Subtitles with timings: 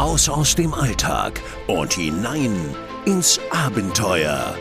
[0.00, 2.54] Raus aus dem Alltag und hinein
[3.04, 4.56] ins Abenteuer.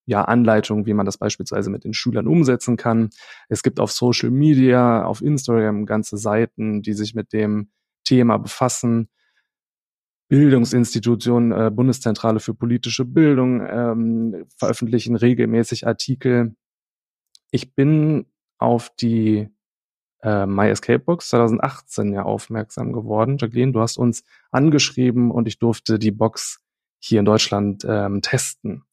[0.08, 3.10] ja, Anleitungen, wie man das beispielsweise mit den Schülern umsetzen kann.
[3.50, 7.70] Es gibt auf Social Media, auf Instagram ganze Seiten, die sich mit dem
[8.04, 9.10] Thema befassen.
[10.28, 16.54] Bildungsinstitutionen, äh, Bundeszentrale für politische Bildung ähm, veröffentlichen regelmäßig Artikel.
[17.50, 18.26] Ich bin
[18.58, 19.48] auf die
[20.22, 23.38] äh, My Escape Box 2018 ja aufmerksam geworden.
[23.38, 26.60] Jacqueline, du hast uns angeschrieben und ich durfte die Box
[26.98, 28.84] hier in Deutschland ähm, testen.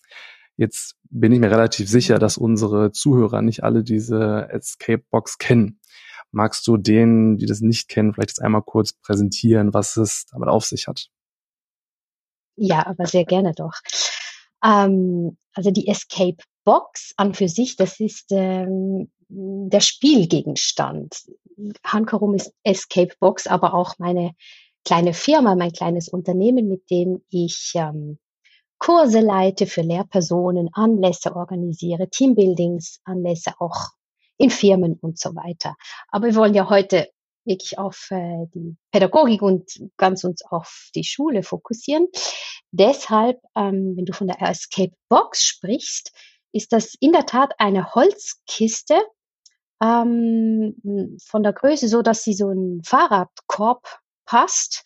[0.57, 5.79] Jetzt bin ich mir relativ sicher, dass unsere Zuhörer nicht alle diese Escape Box kennen.
[6.31, 10.49] Magst du denen, die das nicht kennen, vielleicht jetzt einmal kurz präsentieren, was es damit
[10.49, 11.09] auf sich hat?
[12.57, 13.73] Ja, aber sehr gerne doch.
[14.63, 21.15] Ähm, also die Escape Box an für sich, das ist ähm, der Spielgegenstand.
[21.83, 24.35] Hankerum ist Escape Box, aber auch meine
[24.83, 28.19] kleine Firma, mein kleines Unternehmen, mit dem ich ähm,
[28.77, 33.91] Kurse leite für Lehrpersonen, Anlässe organisiere, Teambuildings, Anlässe auch
[34.37, 35.75] in Firmen und so weiter.
[36.09, 37.09] Aber wir wollen ja heute
[37.45, 42.07] wirklich auf äh, die Pädagogik und ganz uns auf die Schule fokussieren.
[42.71, 46.11] Deshalb, ähm, wenn du von der Escape Box sprichst,
[46.51, 48.99] ist das in der Tat eine Holzkiste
[49.81, 50.75] ähm,
[51.23, 54.83] von der Größe so, dass sie so ein Fahrradkorb passt,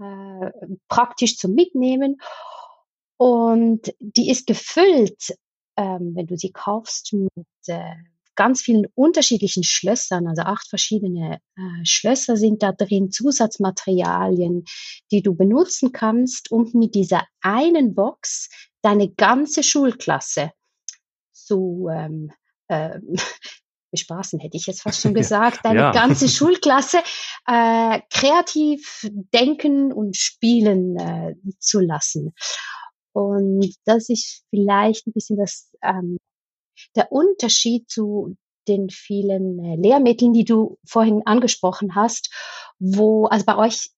[0.00, 0.50] äh,
[0.88, 2.18] praktisch zum Mitnehmen.
[3.18, 5.36] Und die ist gefüllt,
[5.76, 7.30] ähm, wenn du sie kaufst, mit
[7.66, 7.94] äh,
[8.36, 14.64] ganz vielen unterschiedlichen Schlössern, also acht verschiedene äh, Schlösser sind da drin, Zusatzmaterialien,
[15.10, 18.50] die du benutzen kannst, um mit dieser einen Box
[18.82, 20.52] deine ganze Schulklasse
[21.32, 22.30] zu ähm,
[22.68, 23.00] äh,
[23.96, 25.90] bespaßen, hätte ich jetzt fast schon gesagt, deine ja.
[25.92, 26.98] ganze Schulklasse
[27.46, 32.34] äh, kreativ denken und spielen äh, zu lassen.
[33.12, 36.18] Und das ist vielleicht ein bisschen das ähm,
[36.94, 38.36] der Unterschied zu
[38.68, 42.32] den vielen äh, Lehrmitteln, die du vorhin angesprochen hast,
[42.78, 43.90] wo, also bei euch,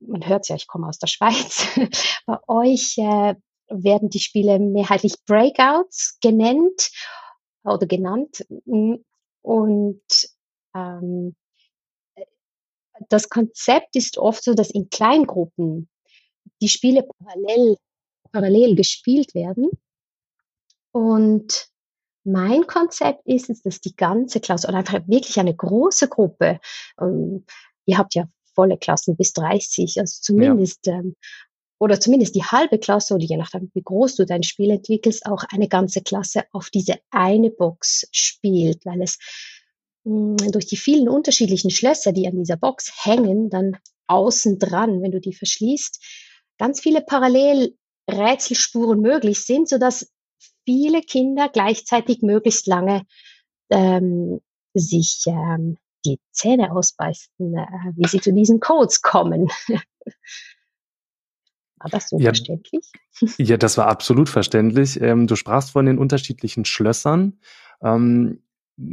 [0.00, 1.66] man hört ja, ich komme aus der Schweiz,
[2.26, 3.34] bei euch äh,
[3.68, 6.90] werden die Spiele mehrheitlich Breakouts genannt
[7.64, 8.46] oder genannt.
[9.46, 10.02] Und
[10.74, 11.36] ähm,
[13.08, 15.88] das Konzept ist oft so, dass in Kleingruppen
[16.60, 17.76] die Spiele parallel,
[18.32, 19.70] parallel gespielt werden.
[20.90, 21.68] Und
[22.24, 26.58] mein Konzept ist es, dass die ganze Klasse oder einfach wirklich eine große Gruppe,
[27.00, 27.44] ähm,
[27.84, 30.94] ihr habt ja volle Klassen bis 30, also zumindest, ja.
[30.94, 31.14] ähm,
[31.78, 35.44] oder zumindest die halbe Klasse oder je nachdem, wie groß du dein Spiel entwickelst, auch
[35.50, 39.18] eine ganze Klasse auf diese eine Box spielt, weil es
[40.04, 43.76] mh, hm, durch die vielen unterschiedlichen Schlösser, die an dieser Box hängen, dann
[44.06, 46.02] außen dran, wenn du die verschließt,
[46.58, 50.10] ganz viele Parallelrätselspuren möglich sind, sodass
[50.64, 53.02] viele Kinder gleichzeitig möglichst lange
[53.70, 54.40] ähm,
[54.74, 59.50] sich ähm, die Zähne ausbeißen, äh, wie sie zu diesen Codes kommen.
[61.86, 62.90] War das so ja, verständlich?
[63.38, 65.00] Ja, das war absolut verständlich.
[65.00, 67.38] Ähm, du sprachst von den unterschiedlichen Schlössern.
[67.80, 68.42] Ähm,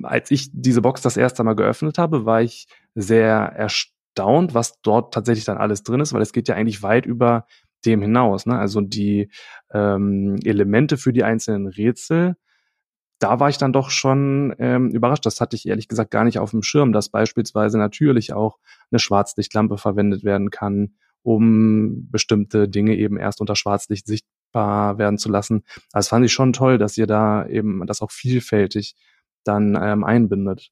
[0.04, 5.12] als ich diese Box das erste Mal geöffnet habe, war ich sehr erstaunt was dort
[5.12, 7.48] tatsächlich dann alles drin ist, weil es geht ja eigentlich weit über
[7.84, 8.46] dem hinaus.
[8.46, 8.58] Ne?
[8.58, 9.30] Also die
[9.74, 12.36] ähm, Elemente für die einzelnen Rätsel,
[13.20, 15.26] da war ich dann doch schon ähm, überrascht.
[15.26, 18.60] Das hatte ich ehrlich gesagt gar nicht auf dem Schirm, dass beispielsweise natürlich auch
[18.92, 25.30] eine Schwarzlichtlampe verwendet werden kann, um bestimmte Dinge eben erst unter Schwarzlicht sichtbar werden zu
[25.30, 25.64] lassen.
[25.92, 28.96] Also das fand ich schon toll, dass ihr da eben das auch vielfältig
[29.44, 30.70] dann ähm, einbindet.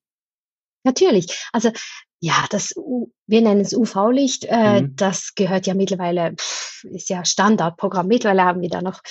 [0.83, 1.47] Natürlich.
[1.51, 1.71] Also
[2.19, 4.95] ja, das U wir nennen es UV-Licht, äh, mhm.
[4.95, 8.07] das gehört ja mittlerweile, pff, ist ja Standardprogramm.
[8.07, 9.01] Mittlerweile haben wir da noch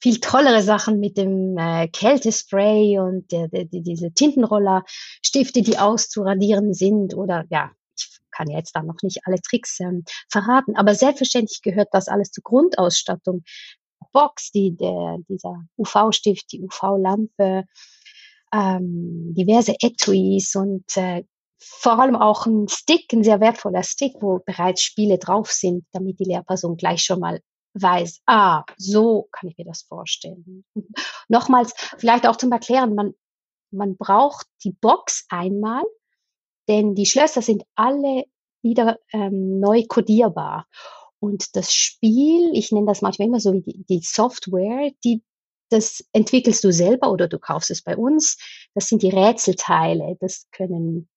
[0.00, 6.74] viel tollere Sachen mit dem äh, Kältespray und der, der, die, diese Tintenroller-Stifte, die auszuradieren
[6.74, 7.70] sind oder ja,
[8.36, 12.30] kann ja jetzt da noch nicht alle Tricks ähm, verraten, aber selbstverständlich gehört das alles
[12.30, 13.44] zur Grundausstattung.
[14.12, 17.64] Box, die, der, dieser UV-Stift, die UV-Lampe,
[18.52, 21.24] ähm, diverse Etuis und äh,
[21.58, 26.20] vor allem auch ein Stick, ein sehr wertvoller Stick, wo bereits Spiele drauf sind, damit
[26.20, 27.40] die Lehrperson gleich schon mal
[27.74, 30.64] weiß, ah, so kann ich mir das vorstellen.
[31.28, 33.12] Nochmals, vielleicht auch zum Erklären, man,
[33.70, 35.82] man braucht die Box einmal,
[36.68, 38.24] denn die Schlösser sind alle
[38.62, 40.66] wieder ähm, neu kodierbar.
[41.18, 45.22] Und das Spiel, ich nenne das manchmal immer so wie die, die Software, die
[45.68, 48.38] das entwickelst du selber oder du kaufst es bei uns.
[48.74, 50.16] Das sind die Rätselteile.
[50.20, 51.08] Das können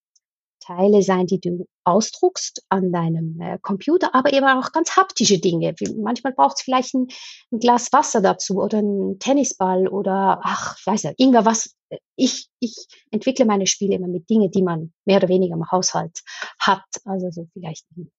[0.69, 5.74] Teile sein, die du ausdruckst an deinem äh, Computer, aber eben auch ganz haptische Dinge.
[5.98, 7.07] Manchmal braucht es vielleicht ein,
[7.51, 11.75] ein, Glas Wasser dazu oder ein Tennisball oder ach, ich weiß nicht, irgendwas.
[12.16, 12.75] Ich, ich
[13.10, 16.21] entwickle meine Spiele immer mit Dingen, die man mehr oder weniger im Haushalt
[16.60, 16.86] hat.
[17.04, 18.12] Also so vielleicht ein,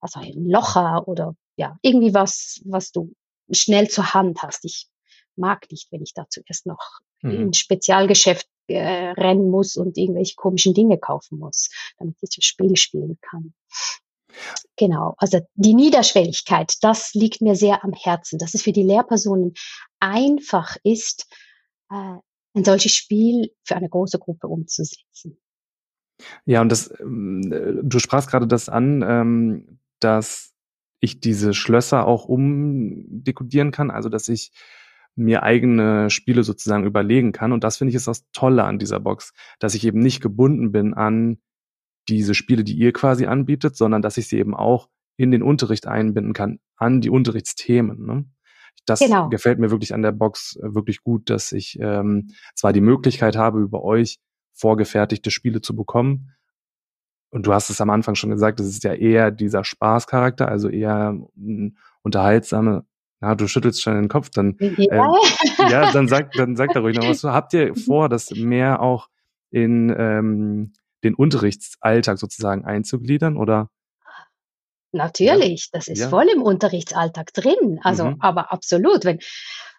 [0.00, 3.12] also ein Locher oder ja, irgendwie was, was du
[3.50, 4.64] schnell zur Hand hast.
[4.64, 4.86] Ich
[5.34, 7.30] mag nicht, wenn ich da zuerst noch mhm.
[7.30, 12.44] in ein Spezialgeschäft äh, rennen muss und irgendwelche komischen Dinge kaufen muss, damit ich das
[12.44, 13.54] Spiel spielen kann.
[14.76, 19.54] Genau, also die Niederschwelligkeit, das liegt mir sehr am Herzen, dass es für die Lehrpersonen
[19.98, 21.26] einfach ist,
[21.90, 22.18] äh,
[22.54, 25.38] ein solches Spiel für eine große Gruppe umzusetzen.
[26.44, 30.52] Ja, und das, ähm, du sprachst gerade das an, ähm, dass
[31.00, 34.52] ich diese Schlösser auch umdekodieren kann, also dass ich
[35.18, 37.52] mir eigene Spiele sozusagen überlegen kann.
[37.52, 40.72] Und das finde ich ist das Tolle an dieser Box, dass ich eben nicht gebunden
[40.72, 41.38] bin an
[42.08, 45.86] diese Spiele, die ihr quasi anbietet, sondern dass ich sie eben auch in den Unterricht
[45.86, 48.06] einbinden kann, an die Unterrichtsthemen.
[48.06, 48.24] Ne?
[48.86, 49.28] Das genau.
[49.28, 53.36] gefällt mir wirklich an der Box äh, wirklich gut, dass ich ähm, zwar die Möglichkeit
[53.36, 54.18] habe, über euch
[54.54, 56.32] vorgefertigte Spiele zu bekommen.
[57.30, 60.70] Und du hast es am Anfang schon gesagt, das ist ja eher dieser Spaßcharakter, also
[60.70, 62.86] eher ein unterhaltsame
[63.20, 65.12] na, du schüttelst schon den Kopf, dann ja,
[65.58, 67.24] äh, ja dann sag, dann sag da ruhig noch was.
[67.24, 69.08] Habt ihr vor, das mehr auch
[69.50, 70.72] in ähm,
[71.04, 73.70] den Unterrichtsalltag sozusagen einzugliedern oder?
[74.92, 75.78] Natürlich, ja.
[75.78, 76.08] das ist ja.
[76.08, 77.80] voll im Unterrichtsalltag drin.
[77.82, 78.16] Also, mhm.
[78.20, 79.18] aber absolut, wenn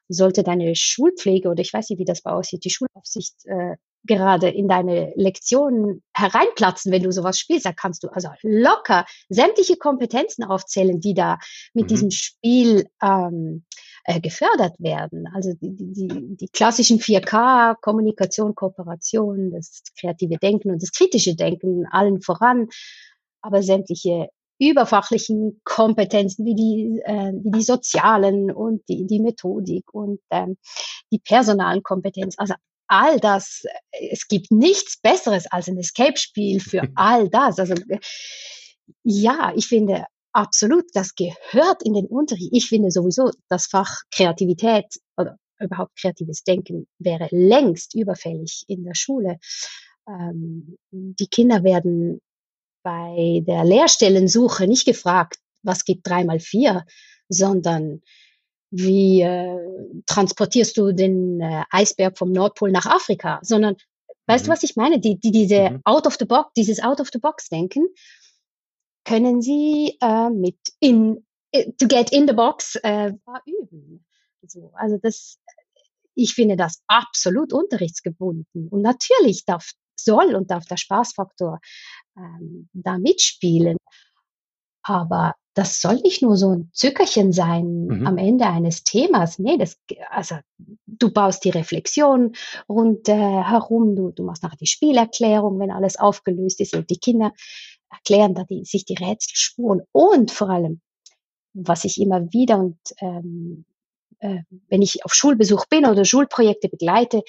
[0.07, 4.49] sollte deine Schulpflege oder ich weiß nicht, wie das bei aussieht, die Schulaufsicht äh, gerade
[4.49, 10.43] in deine Lektionen hereinplatzen, wenn du sowas spielst, da kannst du also locker sämtliche Kompetenzen
[10.43, 11.37] aufzählen, die da
[11.73, 11.87] mit mhm.
[11.87, 13.65] diesem Spiel ähm,
[14.05, 15.27] äh, gefördert werden.
[15.33, 21.85] Also die, die, die klassischen 4K, Kommunikation, Kooperation, das kreative Denken und das kritische Denken
[21.91, 22.69] allen voran,
[23.41, 24.29] aber sämtliche
[24.59, 30.57] überfachlichen Kompetenzen wie die, äh, wie die sozialen und die, die Methodik und ähm,
[31.11, 32.35] die personalen Kompetenz.
[32.37, 32.55] Also
[32.89, 33.63] all das,
[34.11, 37.59] es gibt nichts Besseres als ein Escape-Spiel für all das.
[37.59, 37.75] Also
[39.03, 42.49] ja, ich finde absolut, das gehört in den Unterricht.
[42.51, 44.85] Ich finde sowieso, das Fach Kreativität
[45.17, 49.39] oder überhaupt kreatives Denken wäre längst überfällig in der Schule.
[50.07, 52.21] Ähm, die Kinder werden
[52.83, 56.85] bei der Lehrstellensuche nicht gefragt, was gibt drei mal vier,
[57.27, 58.01] sondern
[58.71, 63.75] wie äh, transportierst du den äh, Eisberg vom Nordpol nach Afrika, sondern
[64.27, 64.47] weißt mhm.
[64.47, 64.99] du, was ich meine?
[64.99, 65.81] Die, die diese mhm.
[65.85, 67.87] out of the box, dieses out of the box denken,
[69.05, 73.11] können sie äh, mit in äh, to get in the box äh,
[73.45, 74.05] üben.
[74.47, 75.39] So, also das,
[76.15, 81.59] ich finde das absolut unterrichtsgebunden und natürlich darf soll und darf der Spaßfaktor
[82.17, 83.77] ähm, da mitspielen.
[84.83, 88.07] Aber das soll nicht nur so ein Zückerchen sein mhm.
[88.07, 89.39] am Ende eines Themas.
[89.39, 89.77] Nee, das,
[90.09, 90.35] also
[90.85, 92.33] du baust die Reflexion
[92.67, 96.99] rund äh, herum, du, du machst nachher die Spielerklärung, wenn alles aufgelöst ist und die
[96.99, 97.33] Kinder
[97.91, 100.81] erklären da die, sich die Rätselspuren und vor allem,
[101.53, 103.65] was ich immer wieder und ähm,
[104.19, 107.23] äh, wenn ich auf Schulbesuch bin oder Schulprojekte begleite,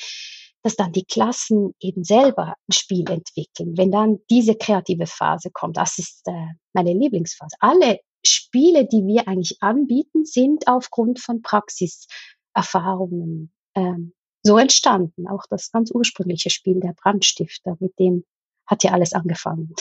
[0.63, 3.79] dass dann die Klassen eben selber ein Spiel entwickeln.
[3.79, 7.57] Wenn dann diese kreative Phase kommt, das ist äh, meine Lieblingsphase.
[7.61, 14.13] Alle Spiele, die wir eigentlich anbieten, sind aufgrund von Praxiserfahrungen ähm,
[14.43, 15.29] so entstanden.
[15.29, 18.25] Auch das ganz ursprüngliche Spiel der Brandstifter, mit dem
[18.67, 19.75] hat ja alles angefangen.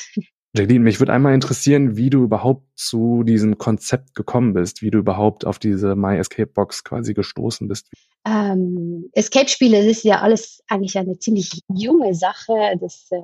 [0.56, 4.98] Jacqueline, mich würde einmal interessieren, wie du überhaupt zu diesem Konzept gekommen bist, wie du
[4.98, 7.92] überhaupt auf diese My Escape Box quasi gestoßen bist.
[8.26, 12.54] Ähm, Escape-Spiele, das ist ja alles eigentlich eine ziemlich junge Sache.
[12.82, 13.22] Das äh,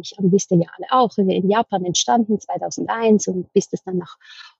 [0.00, 4.16] ich wisst ihr ja alle auch, in Japan entstanden 2001 und bis das dann nach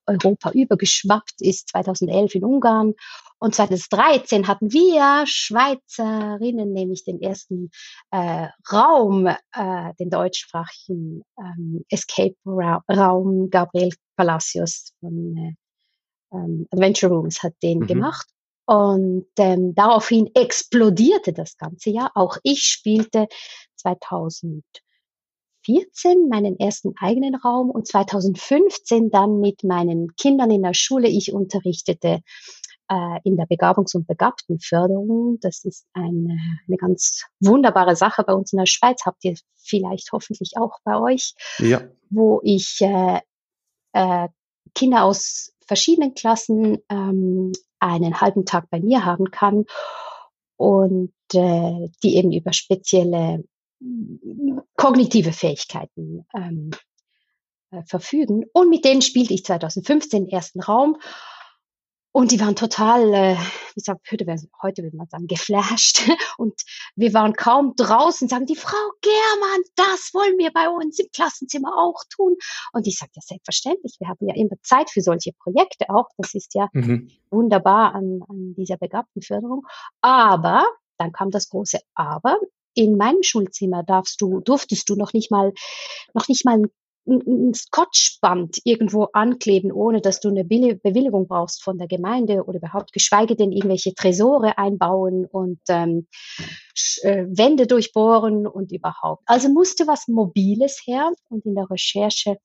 [0.06, 2.94] Europa übergeschwappt ist 2011 in Ungarn.
[3.38, 7.70] Und 2013 hatten wir Schweizerinnen nämlich den ersten
[8.10, 13.50] äh, Raum, äh, den deutschsprachigen ähm, Escape Raum.
[13.50, 17.86] Gabriel Palacios von äh, ähm, Adventure Rooms hat den mhm.
[17.86, 18.28] gemacht.
[18.64, 22.12] Und ähm, daraufhin explodierte das ganze Jahr.
[22.14, 23.26] Auch ich spielte
[23.76, 24.62] 2000
[25.64, 31.08] 2014 meinen ersten eigenen Raum und 2015 dann mit meinen Kindern in der Schule.
[31.08, 32.22] Ich unterrichtete
[32.88, 35.38] äh, in der Begabungs- und Begabtenförderung.
[35.40, 39.02] Das ist eine, eine ganz wunderbare Sache bei uns in der Schweiz.
[39.06, 41.82] Habt ihr vielleicht hoffentlich auch bei euch, ja.
[42.10, 43.20] wo ich äh,
[43.92, 44.28] äh,
[44.74, 49.64] Kinder aus verschiedenen Klassen ähm, einen halben Tag bei mir haben kann
[50.56, 53.44] und äh, die eben über spezielle
[54.76, 56.70] kognitive Fähigkeiten ähm,
[57.70, 58.44] äh, verfügen.
[58.52, 60.98] Und mit denen spielte ich 2015 den ersten Raum.
[62.14, 63.36] Und die waren total, äh,
[63.74, 64.26] wie sagt, heute,
[64.62, 66.02] heute würde man sagen, geflasht.
[66.36, 66.60] Und
[66.94, 71.70] wir waren kaum draußen, sagen die Frau Germann, das wollen wir bei uns im Klassenzimmer
[71.78, 72.36] auch tun.
[72.74, 76.08] Und ich sagte, ja, selbstverständlich, wir haben ja immer Zeit für solche Projekte auch.
[76.18, 77.10] Das ist ja mhm.
[77.30, 79.66] wunderbar an, an dieser Begabtenförderung.
[80.02, 80.66] Aber
[80.98, 82.36] dann kam das große Aber
[82.74, 85.52] in meinem Schulzimmer darfst du, durftest du noch nicht mal,
[86.14, 86.62] noch nicht mal
[87.06, 92.92] ein, Scotchband irgendwo ankleben, ohne dass du eine Bewilligung brauchst von der Gemeinde oder überhaupt,
[92.92, 96.06] geschweige denn irgendwelche Tresore einbauen und ähm,
[97.02, 99.22] äh, Wände durchbohren und überhaupt.
[99.26, 102.36] Also musste was Mobiles her und in der Recherche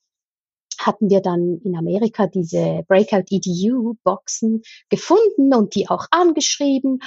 [0.79, 6.99] hatten wir dann in Amerika diese Breakout EDU Boxen gefunden und die auch angeschrieben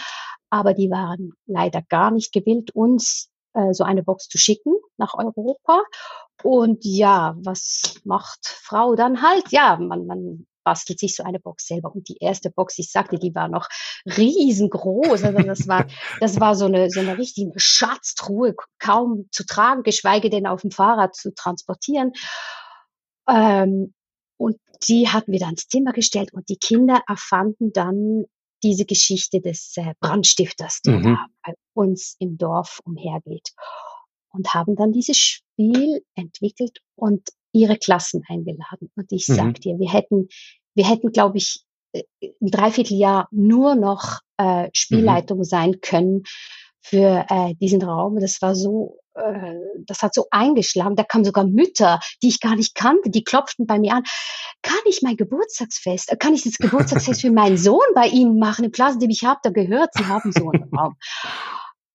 [0.51, 5.15] aber die waren leider gar nicht gewillt, uns äh, so eine Box zu schicken nach
[5.15, 5.83] Europa.
[6.43, 9.51] Und ja, was macht Frau dann halt?
[9.51, 11.95] Ja, man, man bastelt sich so eine Box selber.
[11.95, 13.69] Und die erste Box, ich sagte, die war noch
[14.07, 15.25] riesengroß.
[15.25, 15.87] Also das war,
[16.21, 20.71] das war so eine, so eine richtige Schatztruhe, kaum zu tragen, geschweige denn auf dem
[20.71, 22.13] Fahrrad zu transportieren.
[23.29, 23.95] Ähm,
[24.37, 24.57] und
[24.89, 28.25] die hatten wir dann ins Zimmer gestellt und die Kinder erfanden dann
[28.63, 31.03] diese Geschichte des äh, Brandstifters, der mhm.
[31.05, 33.51] da bei uns im Dorf umhergeht.
[34.33, 38.91] Und haben dann dieses Spiel entwickelt und ihre Klassen eingeladen.
[38.95, 39.35] Und ich mhm.
[39.35, 40.29] sag dir, wir hätten,
[40.75, 44.71] wir hätten, glaube ich, äh, ein Dreivierteljahr nur noch äh, mhm.
[44.73, 45.45] Spielleitung mhm.
[45.45, 46.23] sein können
[46.81, 48.21] für äh, diesen Raum.
[48.21, 49.55] Das war so äh,
[49.87, 50.97] das hat so eingeschlagen.
[50.97, 54.05] Da kamen sogar Mütter, die ich gar nicht kannte, die klopften bei mir an.
[54.63, 58.65] Kann ich mein Geburtstagsfest, kann ich das Geburtstagsfest für meinen Sohn bei Ihnen machen?
[58.65, 60.97] Im Klassen, dem ich habe, da gehört, Sie haben so einen Raum.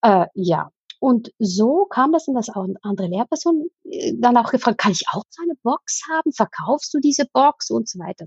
[0.02, 0.70] Äh, ja.
[1.00, 5.06] Und so kam das in das auch andere Lehrperson äh, dann auch gefragt, kann ich
[5.12, 6.32] auch so eine Box haben?
[6.32, 8.26] Verkaufst du diese Box und so weiter?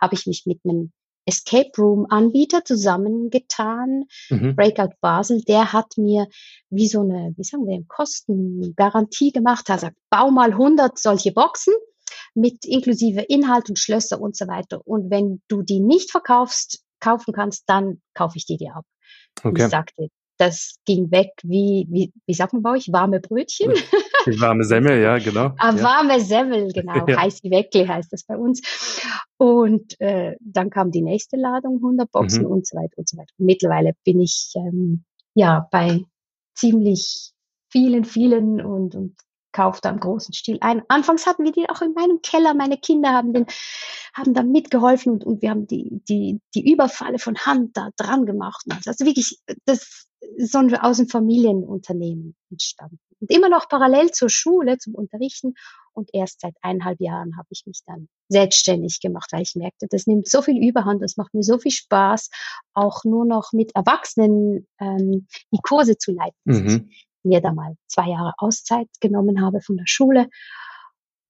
[0.00, 0.92] Habe ich mich mit einem
[1.26, 4.04] Escape Room Anbieter zusammengetan.
[4.30, 4.56] Mhm.
[4.56, 6.28] Breakout Basel, der hat mir
[6.70, 9.68] wie so eine, wie sagen wir, Kostengarantie gemacht.
[9.68, 11.74] Er sagt, bau mal 100 solche Boxen
[12.34, 14.80] mit inklusive Inhalt und Schlösser und so weiter.
[14.84, 18.84] Und wenn du die nicht verkaufst, kaufen kannst, dann kaufe ich die dir ab.
[19.42, 19.64] Okay.
[19.64, 23.72] Ich sagte, das ging weg wie, wie, wie sagt man bei euch, warme Brötchen.
[24.26, 25.52] Die warme Semmel, ja, genau.
[25.58, 25.74] Ah.
[25.80, 26.94] Warme Semmel, genau.
[27.06, 27.20] Ja.
[27.20, 28.60] Heiß wie Weckle heißt das bei uns.
[29.38, 32.50] Und äh, dann kam die nächste Ladung, 100 Boxen mhm.
[32.50, 33.32] und so weiter und so weiter.
[33.38, 35.04] Mittlerweile bin ich ähm,
[35.34, 36.02] ja bei
[36.54, 37.32] ziemlich
[37.70, 39.16] vielen, vielen und, und
[39.52, 40.82] kauft da im großen Stil ein.
[40.88, 42.52] Anfangs hatten wir die auch in meinem Keller.
[42.52, 43.46] Meine Kinder haben den,
[44.12, 48.26] haben da mitgeholfen und, und wir haben die, die, die Überfalle von Hand da dran
[48.26, 48.64] gemacht.
[48.86, 50.06] Also wirklich, das
[50.36, 52.98] ist so ein, aus dem Familienunternehmen entstanden.
[53.20, 55.54] Und immer noch parallel zur Schule, zum Unterrichten.
[55.92, 60.06] Und erst seit eineinhalb Jahren habe ich mich dann selbstständig gemacht, weil ich merkte, das
[60.06, 62.28] nimmt so viel Überhand, das macht mir so viel Spaß,
[62.74, 66.36] auch nur noch mit Erwachsenen ähm, die Kurse zu leiten.
[66.44, 66.88] Mhm.
[66.90, 70.28] Ich mir da mal zwei Jahre Auszeit genommen habe von der Schule.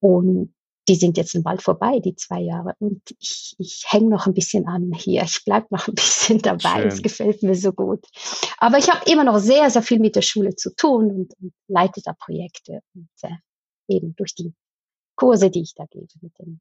[0.00, 0.54] Und
[0.88, 2.74] die sind jetzt bald vorbei, die zwei Jahre.
[2.78, 5.22] Und ich, ich hänge noch ein bisschen an hier.
[5.22, 6.82] Ich bleibe noch ein bisschen dabei.
[6.82, 6.88] Schön.
[6.88, 8.04] Es gefällt mir so gut.
[8.58, 11.52] Aber ich habe immer noch sehr, sehr viel mit der Schule zu tun und, und
[11.68, 12.80] leite da Projekte.
[12.94, 13.34] Und äh,
[13.88, 14.54] eben durch die
[15.16, 16.60] Kurse, die ich da gebe mit den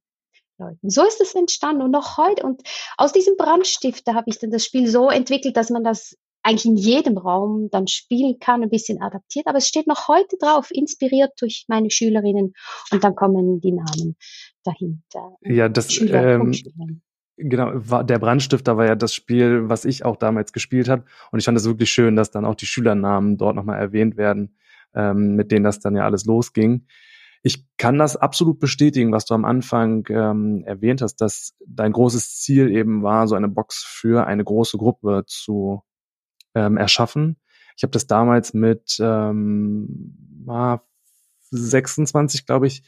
[0.57, 0.89] Leuten.
[0.89, 2.45] So ist es entstanden und noch heute.
[2.45, 2.61] Und
[2.97, 6.75] aus diesem Brandstifter habe ich dann das Spiel so entwickelt, dass man das eigentlich in
[6.75, 9.47] jedem Raum dann spielen kann, ein bisschen adaptiert.
[9.47, 12.53] Aber es steht noch heute drauf, inspiriert durch meine Schülerinnen.
[12.91, 14.15] Und dann kommen die Namen
[14.63, 15.35] dahinter.
[15.41, 16.53] Ja, das, Schüler ähm,
[17.35, 21.05] genau, war, der Brandstifter war ja das Spiel, was ich auch damals gespielt habe.
[21.31, 24.55] Und ich fand es wirklich schön, dass dann auch die Schülernamen dort nochmal erwähnt werden,
[24.93, 26.85] ähm, mit denen das dann ja alles losging.
[27.41, 32.39] Ich kann das absolut bestätigen, was du am Anfang ähm, erwähnt hast, dass dein großes
[32.39, 35.81] Ziel eben war, so eine Box für eine große Gruppe zu
[36.55, 37.37] ähm, erschaffen.
[37.77, 40.15] Ich habe das damals mit ähm,
[41.51, 42.83] 26, glaube ich,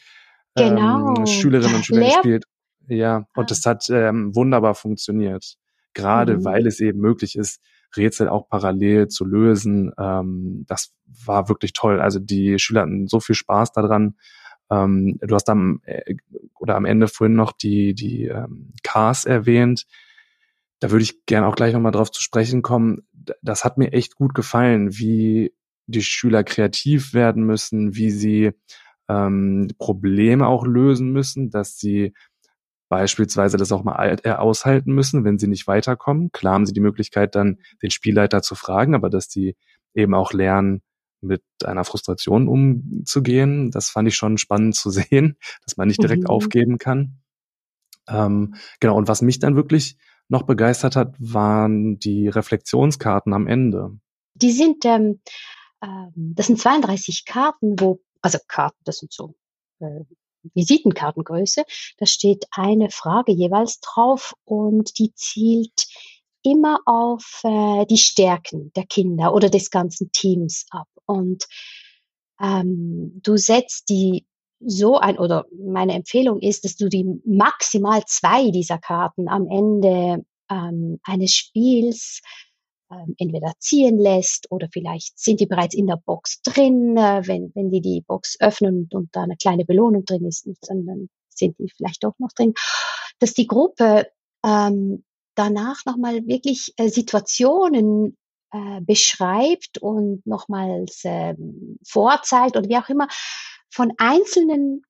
[0.56, 1.16] genau.
[1.16, 2.46] ähm, Schülerinnen und Schülern Lehr gespielt.
[2.88, 3.48] Ja, und ah.
[3.48, 5.58] das hat ähm, wunderbar funktioniert.
[5.94, 6.46] Gerade mhm.
[6.46, 7.62] weil es eben möglich ist,
[7.96, 9.92] Rätsel auch parallel zu lösen.
[9.98, 10.94] Ähm, das
[11.26, 12.00] war wirklich toll.
[12.00, 14.16] Also die Schüler hatten so viel Spaß daran.
[14.70, 16.16] Ähm, du hast am äh,
[16.60, 19.86] oder am Ende vorhin noch die die ähm, Cars erwähnt.
[20.80, 23.08] Da würde ich gerne auch gleich nochmal drauf zu sprechen kommen
[23.42, 25.54] das hat mir echt gut gefallen, wie
[25.88, 28.52] die Schüler kreativ werden müssen, wie sie
[29.10, 32.14] ähm, Probleme auch lösen müssen, dass sie
[32.90, 36.32] beispielsweise das auch mal äh, aushalten müssen, wenn sie nicht weiterkommen.
[36.32, 39.56] Klar haben sie die Möglichkeit, dann den Spielleiter zu fragen, aber dass sie
[39.94, 40.82] eben auch lernen,
[41.20, 43.72] mit einer Frustration umzugehen.
[43.72, 46.30] Das fand ich schon spannend zu sehen, dass man nicht direkt mhm.
[46.30, 47.20] aufgeben kann.
[48.08, 49.98] Ähm, genau, und was mich dann wirklich
[50.30, 53.98] noch begeistert hat, waren die Reflexionskarten am Ende.
[54.34, 55.22] Die sind, ähm,
[55.82, 59.36] äh, das sind 32 Karten, wo, also Karten, das sind so
[59.80, 60.04] äh,
[60.54, 61.64] Visitenkartengröße.
[61.98, 65.88] Da steht eine Frage jeweils drauf und die zielt
[66.44, 70.88] immer auf äh, die Stärken der Kinder oder des ganzen Teams ab.
[71.06, 71.46] Und
[72.40, 74.26] ähm, du setzt die
[74.60, 80.26] so ein, oder meine Empfehlung ist, dass du die maximal zwei dieser Karten am Ende
[80.50, 82.22] ähm, eines Spiels
[82.92, 86.96] ähm, entweder ziehen lässt oder vielleicht sind die bereits in der Box drin.
[86.98, 90.48] Äh, wenn, wenn die die Box öffnen und, und da eine kleine Belohnung drin ist,
[90.68, 92.54] dann, sind die vielleicht doch noch drin.
[93.20, 94.08] Dass die Gruppe
[94.44, 95.04] ähm,
[95.36, 98.18] danach nochmal wirklich äh, Situationen
[98.52, 101.36] äh, beschreibt und nochmals äh,
[101.86, 103.08] vorzeigt oder wie auch immer,
[103.70, 104.84] von einzelnen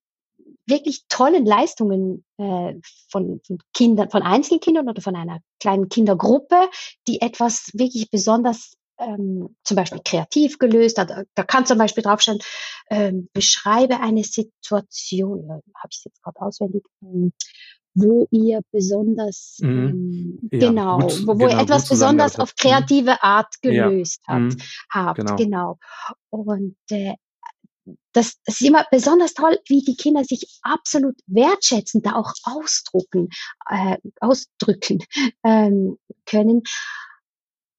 [0.66, 2.74] wirklich tollen Leistungen äh,
[3.10, 6.68] von, von Kindern, von Einzelkindern oder von einer kleinen Kindergruppe,
[7.06, 11.12] die etwas wirklich besonders ähm, zum Beispiel kreativ gelöst hat.
[11.34, 12.40] Da kann zum Beispiel draufstehen,
[12.90, 17.32] ähm, beschreibe eine Situation, ja, habe ich jetzt gerade auswendig, ähm,
[17.94, 20.38] wo ihr besonders mhm.
[20.50, 24.34] ähm, ja, genau, gut, wo, wo genau, ihr etwas besonders auf kreative Art gelöst ja.
[24.34, 24.56] hat, mhm.
[24.90, 25.36] habt, genau.
[25.36, 25.78] genau.
[26.30, 27.14] Und äh,
[28.12, 33.28] das, das ist immer besonders toll, wie die Kinder sich absolut wertschätzend da auch ausdrucken,
[33.68, 34.98] äh, ausdrücken
[35.44, 36.62] ähm, können.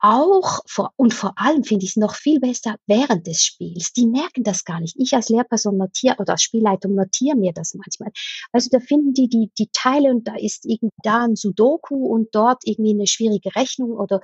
[0.01, 3.91] Auch vor, und vor allem finde ich es noch viel besser während des Spiels.
[3.91, 4.95] Die merken das gar nicht.
[4.97, 8.11] Ich als Lehrperson notiere oder als Spielleitung notiere mir das manchmal.
[8.53, 12.29] Also da finden die, die die Teile und da ist irgendwie da ein Sudoku und
[12.33, 14.21] dort irgendwie eine schwierige Rechnung oder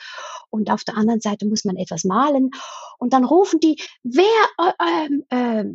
[0.50, 2.52] und auf der anderen Seite muss man etwas malen
[2.98, 4.24] und dann rufen die, wer
[4.80, 5.66] äh, äh,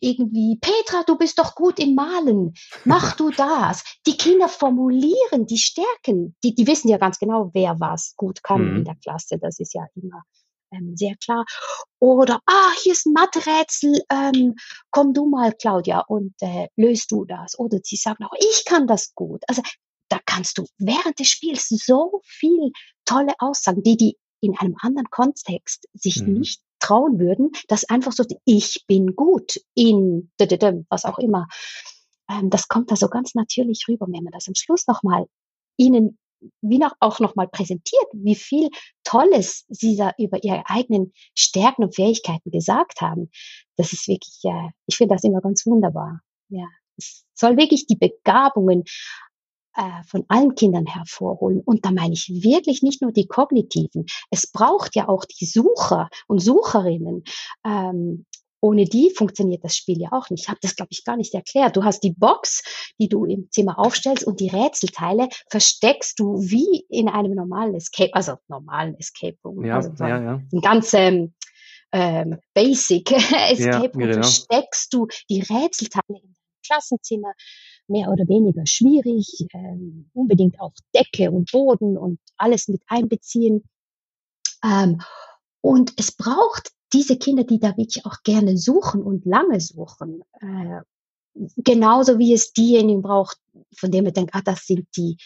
[0.00, 3.84] irgendwie, Petra, du bist doch gut im Malen, mach du das.
[4.06, 8.70] Die Kinder formulieren die Stärken, die, die wissen ja ganz genau, wer was gut kann
[8.70, 8.76] mhm.
[8.78, 10.22] in der Klasse, das ist ja immer
[10.72, 11.44] ähm, sehr klar.
[11.98, 14.54] Oder, ah, hier ist ein Mathe-Rätsel, ähm,
[14.90, 17.58] komm du mal, Claudia, und äh, löst du das.
[17.58, 19.42] Oder sie sagen auch, ich kann das gut.
[19.48, 19.62] Also
[20.08, 22.72] da kannst du während des Spiels so viel
[23.04, 26.34] tolle Aussagen, die die in einem anderen Kontext sich mhm.
[26.34, 30.30] nicht trauen würden, dass einfach so, ich bin gut in
[30.88, 31.46] was auch immer.
[32.30, 35.26] Ähm, das kommt da so ganz natürlich rüber, wenn man das am Schluss nochmal
[35.76, 36.18] ihnen
[36.60, 38.68] wie noch, auch nochmal präsentiert, wie viel
[39.02, 43.30] Tolles sie da über ihre eigenen Stärken und Fähigkeiten gesagt haben.
[43.76, 46.20] Das ist wirklich, äh, ich finde das immer ganz wunderbar.
[46.50, 46.66] Ja,
[46.98, 48.84] es soll wirklich die Begabungen
[49.76, 51.60] äh, von allen Kindern hervorholen.
[51.64, 54.06] Und da meine ich wirklich nicht nur die kognitiven.
[54.30, 57.24] Es braucht ja auch die Sucher und Sucherinnen.
[57.64, 58.26] Ähm,
[58.64, 60.44] ohne die funktioniert das Spiel ja auch nicht.
[60.44, 61.76] Ich habe das, glaube ich, gar nicht erklärt.
[61.76, 62.62] Du hast die Box,
[62.98, 68.14] die du im Zimmer aufstellst und die Rätselteile versteckst du wie in einem normalen Escape,
[68.14, 69.66] also normalen Escape Room.
[69.66, 70.40] Ja, also ja, ja.
[70.50, 71.34] Ein ganz ähm,
[71.92, 73.10] ähm, Basic
[73.50, 74.22] Escape Room ja, genau.
[74.22, 76.34] versteckst du die Rätselteile in deinem
[76.66, 77.34] Klassenzimmer
[77.88, 83.64] mehr oder weniger schwierig, ähm, unbedingt auch Decke und Boden und alles mit einbeziehen.
[84.62, 85.00] Ähm,
[85.60, 90.80] und es braucht diese Kinder, die da wirklich auch gerne suchen und lange suchen, äh,
[91.56, 93.38] genauso wie es diejenigen braucht,
[93.76, 95.16] von denen man denkt, ah, das sind die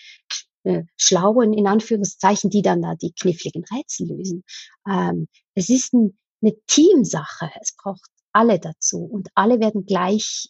[0.64, 4.44] äh, Schlauen, in Anführungszeichen, die dann da die kniffligen Rätsel lösen.
[4.88, 7.50] Ähm, es ist ein, eine Teamsache.
[7.60, 10.48] Es braucht alle dazu und alle werden gleich,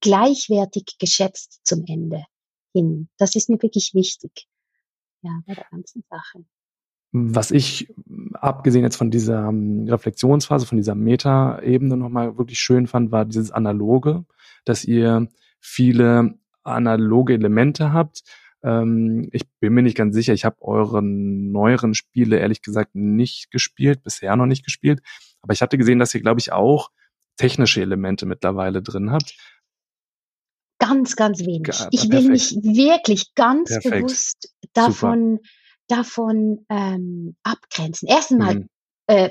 [0.00, 2.24] gleichwertig geschätzt zum Ende
[2.72, 3.08] hin.
[3.18, 4.46] Das ist mir wirklich wichtig.
[5.22, 6.44] Ja, bei der ganzen Sache.
[7.12, 7.92] Was ich,
[8.34, 13.50] abgesehen jetzt von dieser ähm, Reflexionsphase, von dieser Meta-Ebene nochmal wirklich schön fand, war dieses
[13.50, 14.24] Analoge,
[14.64, 18.22] dass ihr viele analoge Elemente habt.
[18.62, 23.50] Ähm, ich bin mir nicht ganz sicher, ich habe eure neueren Spiele ehrlich gesagt nicht
[23.50, 25.02] gespielt, bisher noch nicht gespielt.
[25.42, 26.90] Aber ich hatte gesehen, dass ihr, glaube ich, auch
[27.36, 29.34] technische Elemente mittlerweile drin habt.
[30.90, 31.70] Ganz, ganz wenig.
[31.90, 33.96] ich will mich wirklich ganz Perfekt.
[33.96, 35.48] bewusst davon Super
[35.90, 38.08] davon ähm, abgrenzen.
[38.08, 38.68] Erstmal mhm.
[39.06, 39.30] äh,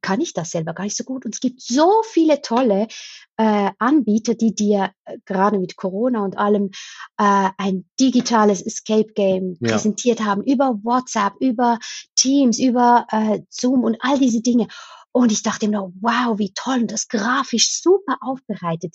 [0.00, 1.24] kann ich das selber gar nicht so gut.
[1.24, 2.88] Und es gibt so viele tolle
[3.36, 6.70] äh, Anbieter, die dir äh, gerade mit Corona und allem
[7.18, 9.72] äh, ein digitales Escape Game ja.
[9.72, 11.78] präsentiert haben über WhatsApp, über
[12.16, 14.68] Teams, über äh, Zoom und all diese Dinge.
[15.12, 18.94] Und ich dachte mir, wow, wie toll und das grafisch super aufbereitet.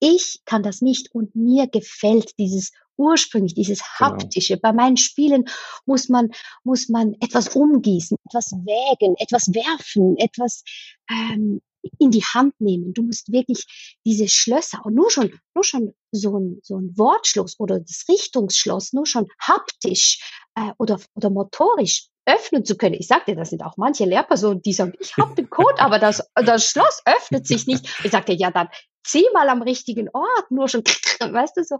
[0.00, 4.10] Ich kann das nicht und mir gefällt dieses ursprünglich, dieses genau.
[4.10, 4.54] haptische.
[4.54, 4.62] Genau.
[4.62, 5.44] Bei meinen Spielen
[5.86, 6.30] muss man,
[6.64, 10.62] muss man etwas umgießen, etwas wägen, etwas werfen, etwas
[11.10, 11.60] ähm,
[11.98, 12.92] in die Hand nehmen.
[12.92, 17.58] Du musst wirklich diese Schlösser und nur schon, nur schon so ein, so ein Wortschluss
[17.58, 20.20] oder das Richtungsschloss, nur schon haptisch
[20.54, 22.94] äh, oder, oder motorisch öffnen zu können.
[22.94, 26.22] Ich sagte, das sind auch manche Lehrpersonen, die sagen, ich habe den Code, aber das,
[26.34, 27.88] das Schloss öffnet sich nicht.
[28.04, 28.68] Ich sagte, ja, dann
[29.04, 30.82] zieh mal am richtigen Ort, nur schon,
[31.20, 31.78] weißt du so.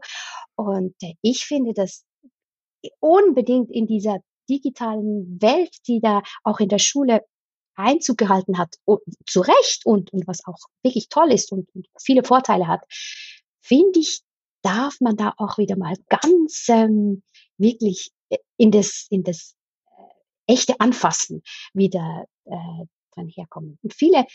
[0.56, 2.04] Und äh, ich finde das
[3.00, 7.24] unbedingt in dieser digitalen Welt, die da auch in der Schule
[7.76, 8.76] Einzug gehalten hat,
[9.26, 12.82] zu Recht und, und was auch wirklich toll ist und, und viele Vorteile hat,
[13.62, 14.20] finde ich,
[14.62, 17.22] darf man da auch wieder mal ganz ähm,
[17.56, 19.54] wirklich äh, in das, in das
[19.86, 23.78] äh, echte Anfassen wieder äh, dran herkommen.
[23.82, 24.26] Und viele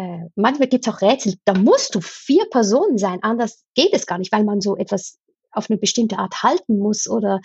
[0.00, 4.06] äh, manchmal gibt es auch Rätsel, da musst du vier Personen sein, anders geht es
[4.06, 5.18] gar nicht, weil man so etwas
[5.50, 7.40] auf eine bestimmte Art halten muss oder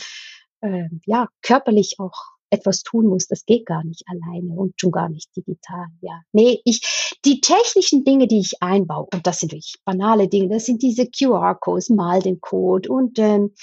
[0.62, 2.14] äh, ja körperlich auch
[2.50, 3.28] etwas tun muss.
[3.28, 5.88] Das geht gar nicht alleine und schon gar nicht digital.
[6.02, 6.82] Ja, nee, ich
[7.26, 10.50] die technischen Dinge, die ich einbaue und das sind wirklich banale Dinge.
[10.50, 13.54] Das sind diese QR-Codes, mal den Code und ähm,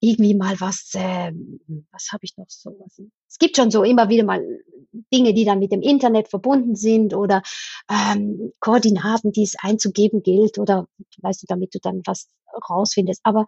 [0.00, 0.90] irgendwie mal was.
[0.94, 1.32] Äh,
[1.90, 2.76] was habe ich noch so?
[3.28, 4.44] Es gibt schon so immer wieder mal
[5.12, 7.42] Dinge, die dann mit dem Internet verbunden sind oder
[7.90, 10.86] ähm, Koordinaten, die es einzugeben gilt oder
[11.18, 12.28] weißt du, damit du dann was
[12.68, 13.20] rausfindest.
[13.24, 13.46] Aber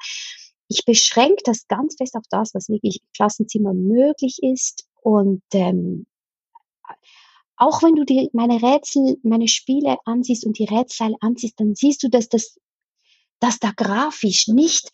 [0.68, 6.06] ich beschränke das ganz fest auf das, was wirklich im Klassenzimmer möglich ist und ähm,
[7.56, 12.02] auch wenn du dir meine Rätsel, meine Spiele ansiehst und die Rätselteile ansiehst, dann siehst
[12.02, 12.58] du, dass das,
[13.38, 14.90] dass da grafisch nicht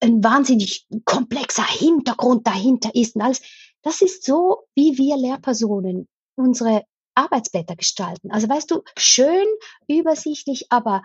[0.00, 3.40] ein wahnsinnig komplexer Hintergrund dahinter ist und alles.
[3.82, 6.84] Das ist so, wie wir Lehrpersonen unsere
[7.14, 8.30] Arbeitsblätter gestalten.
[8.30, 9.46] Also weißt du, schön,
[9.88, 11.02] übersichtlich, aber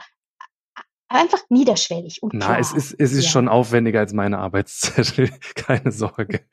[1.10, 3.30] einfach niederschwellig und Na, es ist, es ist ja.
[3.32, 6.46] schon aufwendiger als meine Arbeitszettel, keine Sorge.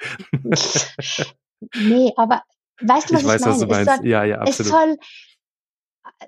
[1.75, 2.43] nee, aber
[2.81, 3.53] weißt du, was ich, ich weiß, meine?
[3.53, 3.97] Was du meinst.
[3.97, 4.73] Soll, ja, ja, absolut.
[4.73, 4.97] Es soll,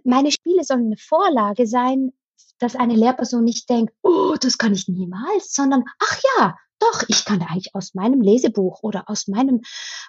[0.04, 2.12] meine Spiele sollen eine Vorlage sein,
[2.58, 7.24] dass eine Lehrperson nicht denkt, oh, das kann ich niemals, sondern, ach ja, doch, ich
[7.24, 9.62] kann eigentlich aus meinem Lesebuch oder aus meinem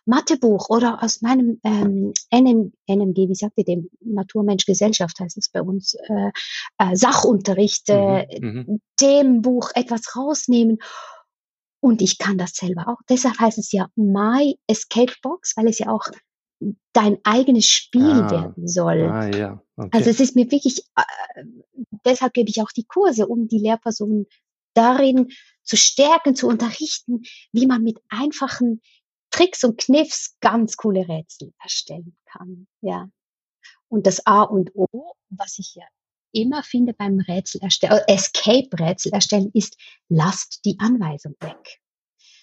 [0.05, 5.49] Mathebuch oder aus meinem ähm, NM, NMG, wie sagt ihr dem, Naturmensch Gesellschaft heißt es
[5.49, 6.31] bei uns, äh,
[6.77, 10.77] äh, Sachunterricht, äh, mhm, mhm, Themenbuch etwas rausnehmen.
[11.81, 12.99] Und ich kann das selber auch.
[13.09, 16.05] Deshalb heißt es ja My Escape Box, weil es ja auch
[16.93, 19.03] dein eigenes Spiel ah, werden soll.
[19.03, 19.63] Ah, ja.
[19.77, 19.89] okay.
[19.93, 21.43] Also es ist mir wirklich, äh,
[22.05, 24.27] deshalb gebe ich auch die Kurse, um die Lehrpersonen
[24.73, 25.29] darin
[25.63, 28.81] zu stärken, zu unterrichten, wie man mit einfachen
[29.31, 32.67] Tricks und Kniffs ganz coole Rätsel erstellen kann.
[32.81, 33.09] Ja.
[33.87, 35.85] Und das A und O, was ich ja
[36.31, 39.77] immer finde beim Rätsel erstellen, äh, Escape-Rätsel erstellen, ist,
[40.09, 41.79] lasst die Anweisung weg.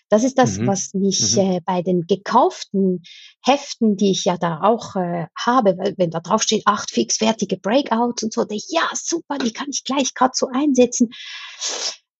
[0.08, 0.66] Das ist das, mhm.
[0.68, 1.42] was mich mhm.
[1.42, 3.02] äh, bei den gekauften
[3.44, 7.56] Heften, die ich ja da auch äh, habe, weil wenn da drauf steht, acht fixfertige
[7.56, 11.10] Breakouts und so, denke ich, ja, super, die kann ich gleich gerade so einsetzen.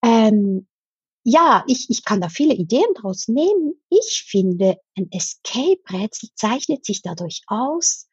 [0.02, 0.66] Ähm,
[1.28, 3.74] ja, ich, ich kann da viele Ideen draus nehmen.
[3.88, 8.06] Ich finde, ein Escape-Rätsel zeichnet sich dadurch aus,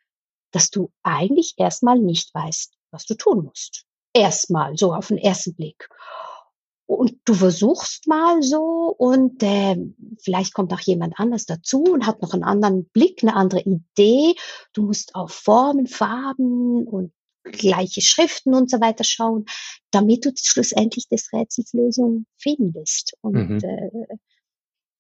[0.52, 3.86] dass du eigentlich erstmal nicht weißt, was du tun musst.
[4.14, 5.90] Erstmal, so auf den ersten Blick.
[6.86, 9.78] und du versuchst mal so und äh,
[10.20, 14.36] vielleicht kommt auch jemand anders dazu und hat noch einen anderen Blick, eine andere Idee.
[14.74, 19.46] Du musst auf Formen, Farben und gleiche Schriften und so weiter schauen,
[19.92, 23.14] damit du schlussendlich des Rätsels Lösung findest.
[23.22, 23.60] Und mhm.
[23.64, 24.18] äh,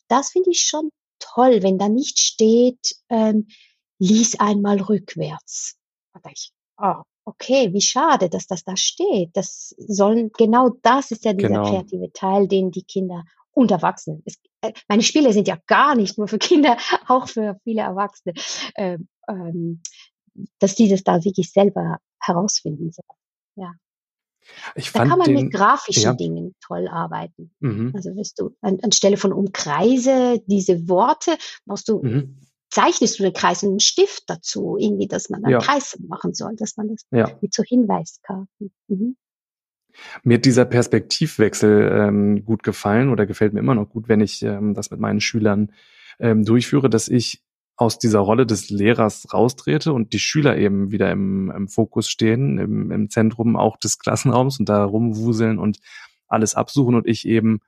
[0.08, 3.48] das finde ich schon toll, wenn da nicht steht, ähm,
[4.00, 5.78] lies einmal rückwärts.
[6.14, 9.30] Da ich, oh, okay, wie schade, dass das da steht.
[9.34, 11.70] Das sollen, genau das ist ja dieser genau.
[11.70, 14.22] kreative Teil, den die Kinder und Erwachsene.
[14.26, 16.78] Es, äh, meine Spiele sind ja gar nicht nur für Kinder,
[17.08, 18.34] auch für viele Erwachsene,
[18.76, 19.82] ähm, ähm,
[20.60, 23.20] dass die das da wirklich selber herausfinden sollen.
[23.56, 23.74] Ja.
[24.76, 26.14] Ich da kann man den, mit grafischen ja.
[26.14, 27.52] Dingen toll arbeiten.
[27.60, 27.92] Mhm.
[27.96, 32.38] Also wirst du an, anstelle von Umkreise diese Worte, machst du, Mhm.
[32.70, 35.60] zeichnest du den Kreis und einen Stift dazu, irgendwie, dass man einen Ja.
[35.60, 37.38] Kreis machen soll, dass man das Ja.
[37.42, 38.74] mit so Hinweiskarten.
[38.88, 39.16] Mhm.
[40.24, 44.42] Mir hat dieser Perspektivwechsel ähm, gut gefallen oder gefällt mir immer noch gut, wenn ich
[44.42, 45.72] ähm, das mit meinen Schülern
[46.20, 47.44] ähm, durchführe, dass ich
[47.76, 52.58] aus dieser Rolle des Lehrers raustrete und die Schüler eben wieder im, im Fokus stehen,
[52.60, 55.80] im, im Zentrum auch des Klassenraums und da rumwuseln und
[56.28, 57.60] alles absuchen und ich eben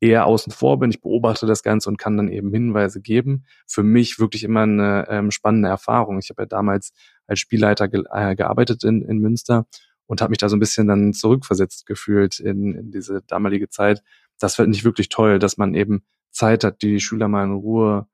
[0.00, 0.90] eher außen vor bin.
[0.90, 3.44] Ich beobachte das Ganze und kann dann eben Hinweise geben.
[3.66, 6.18] Für mich wirklich immer eine ähm, spannende Erfahrung.
[6.18, 6.92] Ich habe ja damals
[7.26, 9.66] als Spielleiter ge äh, gearbeitet in, in Münster
[10.06, 14.02] und habe mich da so ein bisschen dann zurückversetzt gefühlt in, in diese damalige Zeit.
[14.38, 18.06] Das fand ich wirklich toll, dass man eben Zeit hat, die Schüler mal in Ruhe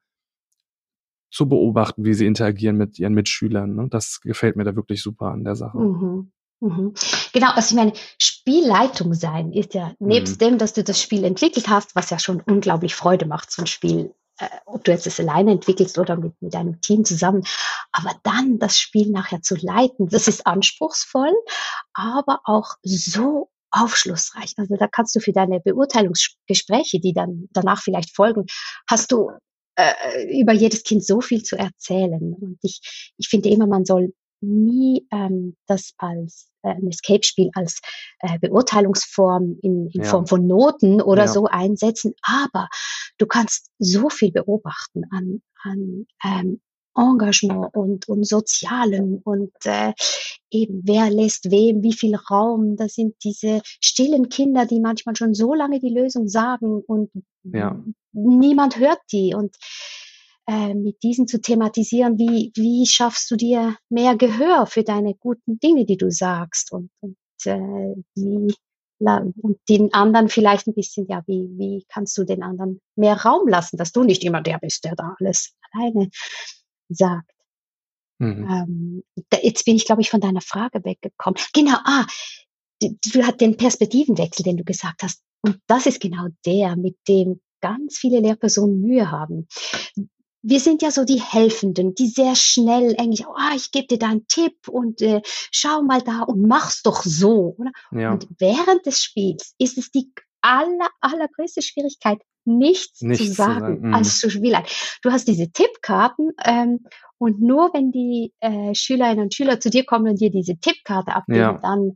[1.34, 3.74] zu beobachten, wie sie interagieren mit ihren Mitschülern.
[3.74, 3.88] Ne?
[3.90, 5.78] Das gefällt mir da wirklich super an der Sache.
[5.78, 6.30] Mhm.
[6.60, 6.94] Mhm.
[7.32, 10.44] Genau, also ich meine, Spielleitung sein ist ja, nebst Mhm.
[10.44, 13.66] dem, dass du das Spiel entwickelt hast, was ja schon unglaublich Freude macht, so ein
[13.66, 17.42] Spiel, äh, ob du jetzt es alleine entwickelst oder mit, mit einem Team zusammen,
[17.90, 21.32] aber dann das Spiel nachher zu leiten, das ist anspruchsvoll,
[21.94, 24.54] aber auch so aufschlussreich.
[24.56, 28.46] Also da kannst du für deine Beurteilungsgespräche, die dann danach vielleicht folgen,
[28.88, 29.32] hast du
[29.76, 32.34] äh, über jedes Kind so viel zu erzählen.
[32.34, 37.80] Und ich, ich finde immer, man soll nie ähm, das als äh, ein Escape-Spiel als
[38.20, 40.10] äh, Beurteilungsform in, in Ja.
[40.10, 41.28] Form von Noten oder Ja.
[41.28, 42.68] so einsetzen, aber
[43.18, 46.60] du kannst so viel beobachten an, an ähm,
[46.96, 49.92] Engagement und, und Sozialen und äh,
[50.50, 52.76] eben wer lässt wem wie viel Raum.
[52.76, 57.10] Das sind diese stillen Kinder, die manchmal schon so lange die Lösung sagen und
[57.42, 57.82] Ja.
[58.12, 59.56] niemand hört die und
[60.46, 65.58] äh, mit diesen zu thematisieren, wie, wie schaffst du dir mehr Gehör für deine guten
[65.58, 68.54] Dinge, die du sagst und, und äh, wie
[69.00, 73.48] und den anderen vielleicht ein bisschen, ja, wie, wie kannst du den anderen mehr Raum
[73.48, 76.08] lassen, dass du nicht immer der bist, der da alles alleine
[76.88, 77.30] sagt.
[78.18, 78.48] Mhm.
[78.48, 81.40] Ähm, da, jetzt bin ich, glaube ich, von deiner Frage weggekommen.
[81.52, 82.06] Genau, ah,
[82.80, 85.22] du, du hast den Perspektivenwechsel, den du gesagt hast.
[85.42, 89.48] Und das ist genau der, mit dem ganz viele Lehrpersonen Mühe haben.
[90.42, 94.08] Wir sind ja so die Helfenden, die sehr schnell eigentlich, oh, ich gebe dir da
[94.08, 97.56] einen Tipp und äh, schau mal da und mach's doch so.
[97.58, 97.72] Oder?
[97.92, 98.12] Ja.
[98.12, 103.60] Und während des Spiels ist es die aller, allergrößte Schwierigkeit, nichts, Nichts zu zu sagen
[103.60, 103.94] sagen, mhm.
[103.94, 104.64] als zu Spielern.
[105.02, 106.86] Du hast diese Tippkarten ähm,
[107.18, 111.14] und nur wenn die äh, Schülerinnen und Schüler zu dir kommen und dir diese Tippkarte
[111.14, 111.58] abgeben, Ja.
[111.62, 111.92] dann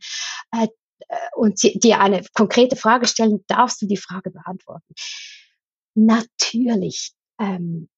[0.53, 0.69] äh,
[1.09, 4.95] äh, und dir eine konkrete Frage stellen, darfst du die Frage beantworten.
[5.95, 7.89] Natürlich ähm,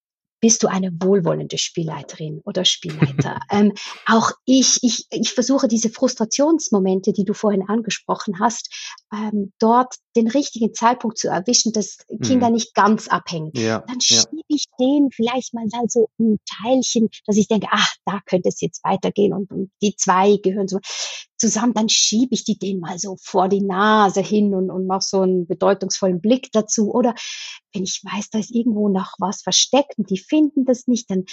[0.40, 3.40] bist du eine wohlwollende Spielleiterin oder Spielleiter.
[3.50, 3.74] ähm,
[4.06, 10.28] auch ich, ich, ich versuche diese Frustrationsmomente, die du vorhin angesprochen hast, ähm, dort den
[10.28, 12.54] richtigen Zeitpunkt zu erwischen, dass Kinder Mhm.
[12.54, 13.50] nicht ganz abhängen.
[13.54, 13.80] Ja.
[13.86, 14.22] Dann Ja.
[14.22, 18.60] schiebe ich denen vielleicht mal so ein Teilchen, dass ich denke, ach, da könnte es
[18.60, 20.78] jetzt weitergehen und, und die zwei gehören so
[21.36, 25.00] zusammen, dann schiebe ich die denen mal so vor die Nase hin und, und mache
[25.02, 26.92] so einen bedeutungsvollen Blick dazu.
[26.92, 27.14] Oder
[27.72, 31.24] wenn ich weiß, da ist irgendwo noch was versteckt und die finden das nicht, dann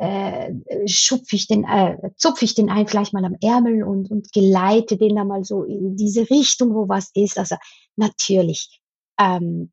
[0.00, 0.52] äh,
[0.86, 4.96] schupfe ich den, äh, zupfe ich den einen vielleicht mal am Ärmel und, und geleite
[4.96, 7.38] den da mal so in diese Richtung, wo was ist.
[7.38, 7.56] Also
[7.96, 8.80] natürlich
[9.20, 9.72] ähm,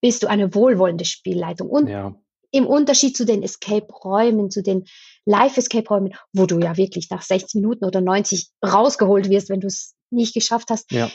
[0.00, 1.68] bist du eine wohlwollende Spielleitung.
[1.68, 2.14] Und Ja.
[2.52, 4.84] im Unterschied zu den Escape-Räumen, zu den
[5.26, 9.94] Live-Escape-Räumen, wo du ja wirklich nach 60 Minuten oder 90 rausgeholt wirst, wenn du es
[10.10, 11.10] nicht geschafft hast, Ja.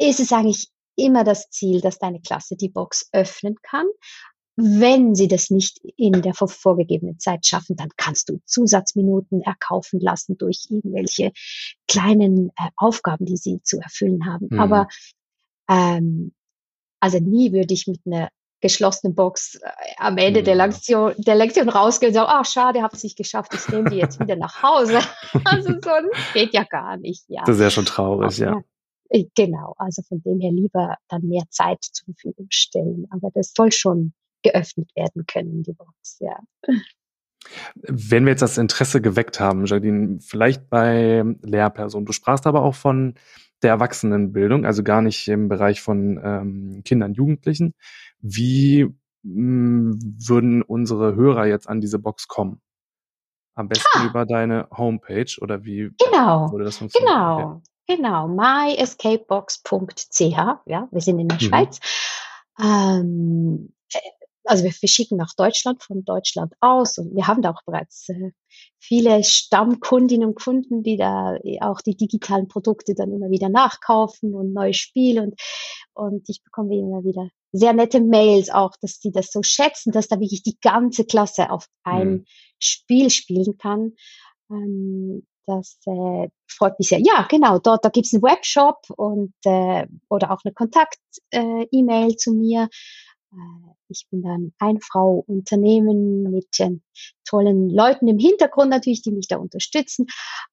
[0.00, 3.86] ist es eigentlich immer das Ziel, dass deine Klasse die Box öffnen kann.
[4.56, 9.98] Wenn sie das nicht in der vor- vorgegebenen Zeit schaffen, dann kannst du Zusatzminuten erkaufen
[10.00, 11.32] lassen durch irgendwelche
[11.88, 14.48] kleinen äh, Aufgaben, die sie zu erfüllen haben.
[14.50, 14.60] Mhm.
[14.60, 14.88] Aber
[15.70, 16.32] ähm,
[17.00, 18.28] also nie würde ich mit einer
[18.60, 20.66] geschlossenen Box äh, am Ende der Ja.
[20.66, 23.96] Lektion, der Lektion rausgehen und sagen, ach schade, habt es nicht geschafft, ich nehme die
[23.96, 25.00] jetzt wieder nach Hause.
[25.44, 27.42] Also so ein- geht ja gar nicht, ja.
[27.44, 28.62] Das ist ja schon traurig, ja.
[29.08, 33.06] Äh, genau, also von dem her lieber dann mehr Zeit zur Verfügung stellen.
[33.10, 36.38] Aber das soll schon geöffnet werden können, die Box, ja.
[37.82, 42.74] Wenn wir jetzt das Interesse geweckt haben, Jardine, vielleicht bei Lehrpersonen, du sprachst aber auch
[42.74, 43.14] von
[43.62, 47.74] der Erwachsenenbildung, also gar nicht im Bereich von ähm, Kindern, Jugendlichen.
[48.20, 48.84] Wie
[49.22, 52.60] mh, hm, würden unsere Hörer jetzt an diese Box kommen?
[53.54, 54.06] Am besten ah.
[54.06, 57.62] über deine Homepage oder wie genau, würde das funktionieren?
[57.86, 58.28] Genau, genau.
[58.28, 60.20] myescapebox.ch,
[60.66, 61.40] ja, wir sind in der mhm.
[61.40, 61.78] Schweiz.
[62.58, 63.81] Ähm, äh,
[64.44, 68.32] also wir verschicken nach Deutschland, von Deutschland aus und wir haben da auch bereits äh,
[68.78, 74.52] viele Stammkundinnen und Kunden, die da auch die digitalen Produkte dann immer wieder nachkaufen und
[74.52, 75.40] neue Spiele und,
[75.94, 80.08] und ich bekomme immer wieder sehr nette Mails auch, dass die das so schätzen, dass
[80.08, 82.24] da wirklich die ganze Klasse auf ein mhm.
[82.58, 83.92] Spiel spielen kann.
[84.50, 87.00] Ähm, das äh, freut mich sehr.
[87.00, 92.32] Ja, genau, dort da gibt's einen Webshop und äh, oder auch eine Kontakt-E-Mail äh, zu
[92.32, 92.68] mir.
[93.32, 96.78] Äh, ich bin dann ein Frau Unternehmen mit äh,
[97.24, 100.06] tollen Leuten im Hintergrund natürlich, die mich da unterstützen.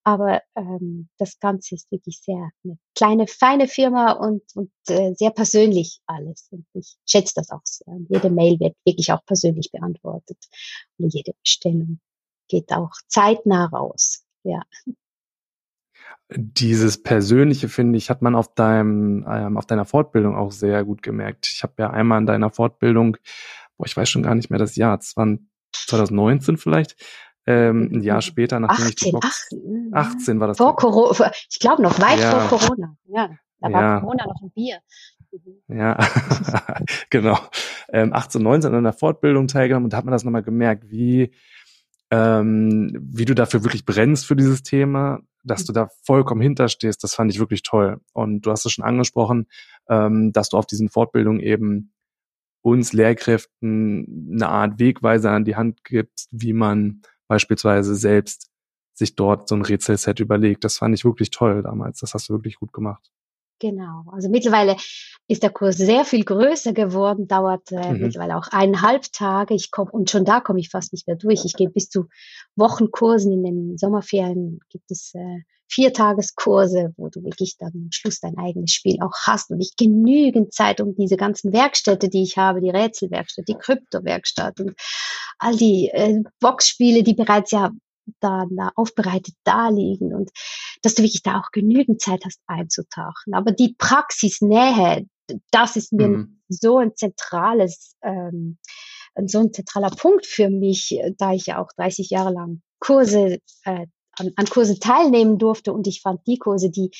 [0.03, 5.31] Aber ähm, das Ganze ist wirklich sehr eine kleine, feine Firma und, und äh, sehr
[5.31, 6.47] persönlich alles.
[6.51, 7.93] Und ich schätze das auch sehr.
[7.93, 10.37] Und jede Mail wird wirklich auch persönlich beantwortet.
[10.97, 11.99] Und jede Bestellung
[12.47, 14.23] geht auch zeitnah raus.
[14.43, 14.61] Ja.
[16.31, 21.01] Dieses Persönliche, finde ich, hat man auf deinem, ähm, auf deiner Fortbildung auch sehr gut
[21.01, 21.47] gemerkt.
[21.51, 23.17] Ich habe ja einmal in deiner Fortbildung,
[23.77, 26.95] boah, ich weiß schon gar nicht mehr das Jahr, 2019 vielleicht,
[27.47, 30.57] ähm, ein Jahr später, nachdem 18, ich die Box, 18, 18 war das.
[30.57, 32.41] Vor Corona, ich glaube noch weit ja.
[32.41, 32.95] vor Corona.
[33.07, 33.99] Ja, da war ja.
[33.99, 34.77] Corona noch ein Bier.
[35.31, 35.75] Mhm.
[35.75, 35.97] Ja,
[37.09, 37.39] genau.
[37.91, 41.31] Ähm, 18, 19 an der Fortbildung teilgenommen und da hat man das nochmal gemerkt, wie
[42.11, 47.15] ähm, wie du dafür wirklich brennst für dieses Thema, dass du da vollkommen hinterstehst, das
[47.15, 48.01] fand ich wirklich toll.
[48.13, 49.47] Und du hast es schon angesprochen,
[49.87, 51.93] ähm, dass du auf diesen Fortbildungen eben
[52.61, 58.49] uns Lehrkräften eine Art Wegweiser an die Hand gibst, wie man beispielsweise selbst
[58.93, 60.63] sich dort so ein Rätselset überlegt.
[60.63, 61.99] Das fand ich wirklich toll damals.
[61.99, 63.11] Das hast du wirklich gut gemacht.
[63.59, 64.05] Genau.
[64.11, 64.77] Also mittlerweile
[65.27, 68.01] ist der Kurs sehr viel größer geworden, dauert äh, mhm.
[68.01, 69.53] mittlerweile auch eineinhalb Tage.
[69.53, 71.43] Ich komme und schon da komme ich fast nicht mehr durch.
[71.43, 72.07] Ich gehe bis zu
[72.55, 73.33] Wochenkursen.
[73.33, 78.71] In den Sommerferien gibt es äh, Viertageskurse, wo du wirklich dann am Schluss dein eigenes
[78.71, 82.71] Spiel auch hast und ich genügend Zeit, um diese ganzen Werkstätte, die ich habe, die
[82.71, 84.73] Rätselwerkstatt, die Kryptowerkstatt und
[85.37, 87.71] all die äh, Boxspiele, die bereits ja
[88.19, 90.29] da, da aufbereitet da liegen und
[90.81, 93.33] dass du wirklich da auch genügend Zeit hast einzutauchen.
[93.33, 95.05] Aber die Praxisnähe,
[95.51, 96.41] das ist mir mhm.
[96.47, 98.57] so ein zentrales, ähm,
[99.25, 103.85] so ein zentraler Punkt für mich, da ich ja auch 30 Jahre lang Kurse äh,
[104.17, 106.91] an, an Kurse teilnehmen durfte und ich fand die Kurse, die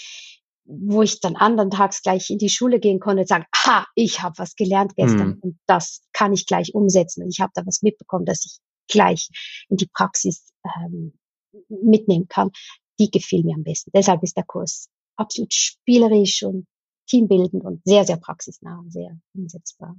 [0.70, 4.22] wo ich dann anderen Tags gleich in die Schule gehen konnte und sagen, ha, ich
[4.22, 5.40] habe was gelernt gestern mhm.
[5.42, 7.24] und das kann ich gleich umsetzen.
[7.24, 9.30] Und ich habe da was mitbekommen, dass ich gleich
[9.70, 10.52] in die Praxis
[10.84, 11.14] ähm,
[11.70, 12.52] mitnehmen kann,
[13.00, 13.92] die gefiel mir am besten.
[13.94, 16.68] Deshalb ist der Kurs absolut spielerisch und
[17.08, 19.96] teambildend und sehr, sehr praxisnah und sehr umsetzbar.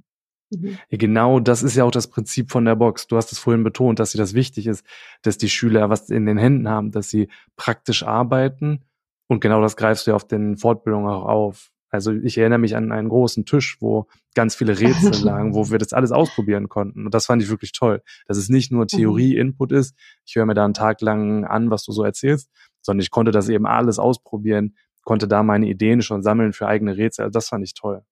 [0.51, 0.77] Mhm.
[0.89, 3.07] Genau, das ist ja auch das Prinzip von der Box.
[3.07, 4.85] Du hast es vorhin betont, dass dir das wichtig ist,
[5.21, 8.83] dass die Schüler was in den Händen haben, dass sie praktisch arbeiten.
[9.27, 11.70] Und genau das greifst du ja auf den Fortbildungen auch auf.
[11.91, 15.77] Also ich erinnere mich an einen großen Tisch, wo ganz viele Rätsel lagen, wo wir
[15.77, 17.05] das alles ausprobieren konnten.
[17.05, 18.87] Und das fand ich wirklich toll, dass es nicht nur mhm.
[18.87, 19.95] Theorie-Input ist.
[20.25, 22.49] Ich höre mir da einen Tag lang an, was du so erzählst,
[22.81, 26.95] sondern ich konnte das eben alles ausprobieren, konnte da meine Ideen schon sammeln für eigene
[26.95, 27.25] Rätsel.
[27.25, 28.03] Also das fand ich toll.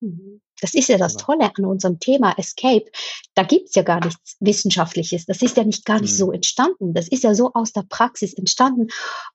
[0.00, 0.40] Mhm.
[0.60, 2.86] Das ist ja das Tolle an unserem Thema Escape.
[3.34, 5.26] Da gibt's ja gar nichts Wissenschaftliches.
[5.26, 6.16] Das ist ja nicht gar nicht mhm.
[6.16, 6.94] so entstanden.
[6.94, 8.88] Das ist ja so aus der Praxis entstanden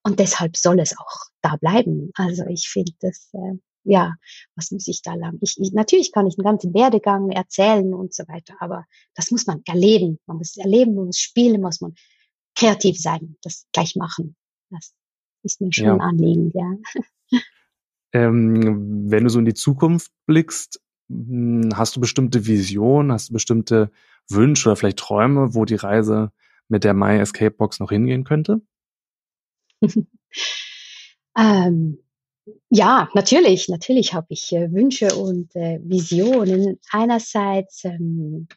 [0.03, 2.11] und deshalb soll es auch da bleiben.
[2.15, 4.15] Also ich finde das, äh, ja,
[4.55, 5.37] was muss ich da lang?
[5.41, 9.45] Ich, ich, natürlich kann ich einen ganzen Werdegang erzählen und so weiter, aber das muss
[9.45, 10.19] man erleben.
[10.25, 11.93] Man muss erleben, man muss spielen, muss man
[12.55, 14.35] kreativ sein, das gleich machen.
[14.69, 14.93] Das
[15.43, 15.93] ist mir schon ja.
[15.93, 17.39] ein Anliegen, ja.
[18.15, 23.33] Ähm, wenn du so in die Zukunft blickst, hm, hast du bestimmte Visionen, hast du
[23.33, 23.91] bestimmte
[24.29, 26.31] Wünsche oder vielleicht Träume, wo die Reise
[26.69, 28.61] mit der My Escape Box noch hingehen könnte?
[31.37, 32.02] ähm,
[32.69, 36.79] ja, natürlich, natürlich habe ich äh, Wünsche und äh, Visionen.
[36.91, 38.47] Einerseits ähm,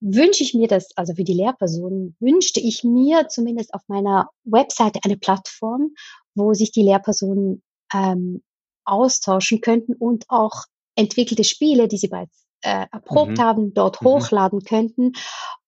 [0.00, 5.00] wünsche ich mir das, also für die Lehrpersonen, wünschte ich mir zumindest auf meiner Webseite
[5.02, 5.94] eine Plattform,
[6.34, 8.42] wo sich die Lehrpersonen ähm,
[8.84, 13.42] austauschen könnten und auch entwickelte Spiele, die sie bereits äh, erprobt mhm.
[13.42, 14.06] haben, dort mhm.
[14.06, 15.12] hochladen könnten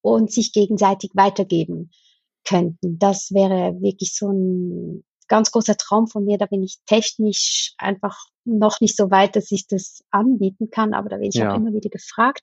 [0.01, 1.91] und sich gegenseitig weitergeben
[2.45, 2.99] könnten.
[2.99, 6.39] Das wäre wirklich so ein, ganz großer Traum von mir.
[6.39, 11.09] Da bin ich technisch einfach noch nicht so weit, dass ich das anbieten kann, aber
[11.09, 11.53] da werde ich ja.
[11.53, 12.43] auch immer wieder gefragt.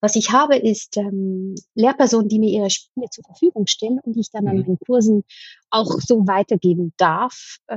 [0.00, 4.20] Was ich habe, ist ähm, Lehrpersonen, die mir ihre Spiele zur Verfügung stellen und die
[4.20, 4.50] ich dann mhm.
[4.50, 5.24] an meinen Kursen
[5.70, 7.76] auch so weitergeben darf, äh,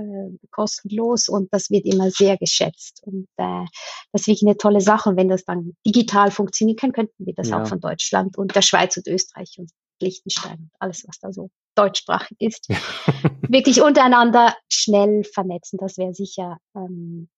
[0.51, 3.65] kostenlos und das wird immer sehr geschätzt und äh,
[4.11, 5.09] das ist wirklich eine tolle Sache.
[5.09, 7.61] Und wenn das dann digital funktionieren kann, könnten wir das ja.
[7.61, 9.71] auch von Deutschland und der Schweiz und Österreich und
[10.01, 12.67] Liechtenstein und alles, was da so deutschsprachig ist,
[13.49, 15.77] wirklich untereinander schnell vernetzen.
[15.77, 17.29] Das wäre sicher ähm,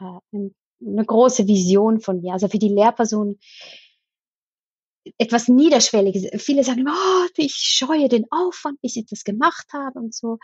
[0.00, 2.32] äh, eine große Vision von mir.
[2.32, 3.38] Also für die Lehrperson
[5.18, 6.42] etwas Niederschwelliges.
[6.42, 10.38] Viele sagen, oh, ich scheue den Aufwand, bis ich das gemacht habe und so.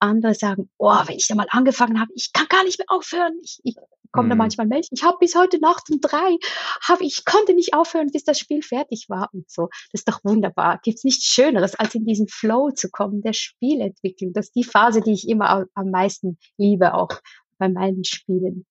[0.00, 3.38] Andere sagen, oh, wenn ich da mal angefangen habe, ich kann gar nicht mehr aufhören.
[3.42, 3.76] Ich, ich
[4.12, 4.30] komme mhm.
[4.30, 4.88] da manchmal Mails.
[4.90, 6.36] Ich habe bis heute Nacht um drei,
[6.82, 9.68] hab, ich konnte nicht aufhören, bis das Spiel fertig war und so.
[9.92, 10.80] Das ist doch wunderbar.
[10.82, 14.32] Gibt's nichts Schöneres, als in diesen Flow zu kommen, der Spielentwicklung.
[14.32, 17.10] Das ist die Phase, die ich immer am meisten liebe, auch
[17.58, 18.66] bei meinen Spielen.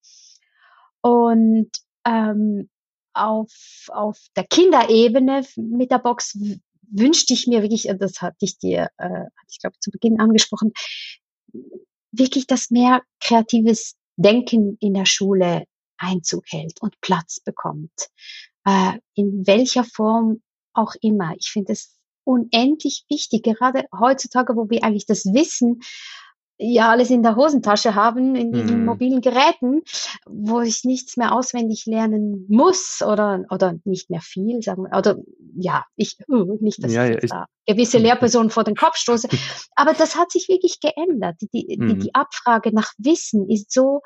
[1.02, 1.70] Und
[2.06, 2.70] ähm,
[3.14, 6.38] auf, auf der Kinderebene mit der Box
[6.90, 10.72] wünschte ich mir wirklich, das hatte ich dir, äh, hatte ich glaube zu Beginn angesprochen,
[12.12, 15.64] wirklich, dass mehr kreatives Denken in der Schule
[15.98, 18.10] Einzug hält und Platz bekommt.
[18.66, 20.42] Äh, in welcher Form
[20.74, 21.34] auch immer.
[21.38, 25.82] Ich finde es unendlich wichtig, gerade heutzutage, wo wir eigentlich das Wissen
[26.58, 28.86] ja alles in der Hosentasche haben, in diesen mhm.
[28.86, 29.82] mobilen Geräten,
[30.26, 35.18] wo ich nichts mehr auswendig lernen muss oder, oder nicht mehr viel, sagen wir, oder
[35.56, 39.28] ja, ich, uh, nicht, dass ja, ich, ich da gewisse Lehrpersonen vor den Kopf stoße,
[39.76, 41.36] aber das hat sich wirklich geändert.
[41.42, 42.00] Die, die, mhm.
[42.00, 44.02] die Abfrage nach Wissen ist so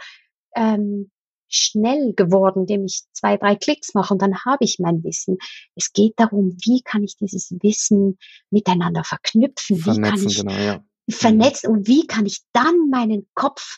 [0.55, 1.09] ähm,
[1.47, 5.37] schnell geworden, indem ich zwei, drei Klicks mache und dann habe ich mein Wissen.
[5.75, 8.17] Es geht darum, wie kann ich dieses Wissen
[8.49, 9.77] miteinander verknüpfen?
[9.77, 13.77] Vernetzen, wie kann ich genau, ja vernetzt und wie kann ich dann meinen Kopf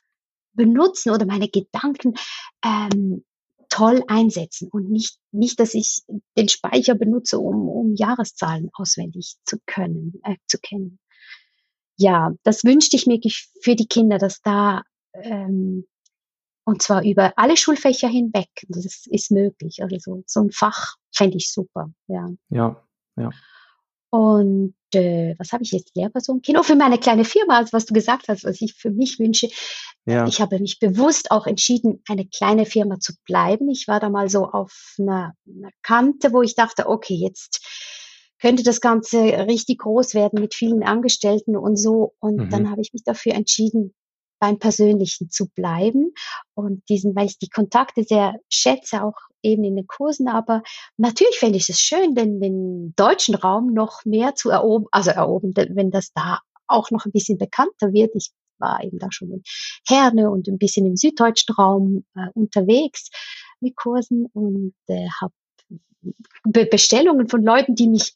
[0.54, 2.14] benutzen oder meine Gedanken
[2.64, 3.24] ähm,
[3.70, 6.04] toll einsetzen und nicht, nicht, dass ich
[6.38, 11.00] den Speicher benutze, um, um Jahreszahlen auswendig zu können, äh, zu kennen.
[11.98, 13.20] Ja, das wünschte ich mir
[13.62, 15.86] für die Kinder, dass da ähm,
[16.66, 18.50] und zwar über alle Schulfächer hinweg.
[18.70, 19.82] Das ist möglich.
[19.82, 21.92] Also so, so ein Fach fände ich super.
[22.08, 22.30] Ja.
[22.50, 22.84] Ja,
[23.18, 23.30] ja.
[24.10, 25.96] Und äh, was habe ich jetzt?
[25.96, 26.42] Lehrperson?
[26.42, 29.50] Kino für meine kleine Firma, also was du gesagt hast, was ich für mich wünsche.
[30.06, 30.28] Ja.
[30.28, 33.70] Ich habe mich bewusst auch entschieden, eine kleine Firma zu bleiben.
[33.70, 37.62] Ich war da mal so auf einer, einer Kante, wo ich dachte, okay, jetzt
[38.42, 42.14] könnte das Ganze richtig groß werden mit vielen Angestellten und so.
[42.20, 42.50] Und mhm.
[42.50, 43.94] dann habe ich mich dafür entschieden,
[44.44, 46.14] beim Persönlichen zu bleiben
[46.54, 50.64] und diesen, weil ich die Kontakte sehr schätze, auch eben in den Kursen, aber
[50.98, 55.54] natürlich fände ich es schön, den, den deutschen Raum noch mehr zu erobern, also erobern,
[55.56, 58.12] wenn das da auch noch ein bisschen bekannter wird.
[58.16, 59.44] Ich war eben da schon in
[59.88, 63.12] Herne und ein bisschen im süddeutschen Raum äh, unterwegs
[63.62, 65.34] mit Kursen und äh, habe
[66.44, 68.14] Be Bestellungen von Leuten, die mich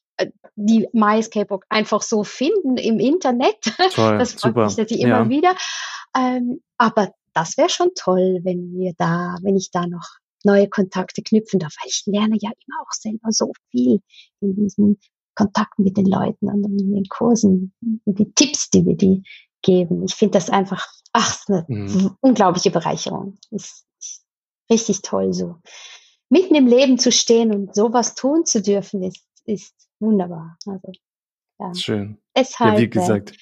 [0.56, 3.58] die MyScapeBook einfach so finden im Internet.
[3.94, 5.30] Toll, das freut mich natürlich immer ja.
[5.30, 5.56] wieder.
[6.16, 10.08] Ähm, aber das wäre schon toll, wenn wir da, wenn ich da noch
[10.44, 14.02] neue Kontakte knüpfen darf, weil ich lerne ja immer auch selber so viel
[14.40, 15.00] in diesen
[15.36, 19.24] Kontakten mit den Leuten und in den Kursen, die Tipps, die wir die
[19.62, 20.04] geben.
[20.04, 22.18] Ich finde das einfach, ach, eine mhm.
[22.22, 23.38] unglaubliche Bereicherung.
[23.52, 23.86] Ist
[24.72, 25.58] richtig toll so.
[26.30, 30.58] Mitten im Leben zu stehen und sowas tun zu dürfen, ist, ist wunderbar.
[30.66, 30.92] Also,
[31.60, 31.74] ja.
[31.74, 32.18] Schön.
[32.36, 33.34] Deshalb, ja, wie gesagt,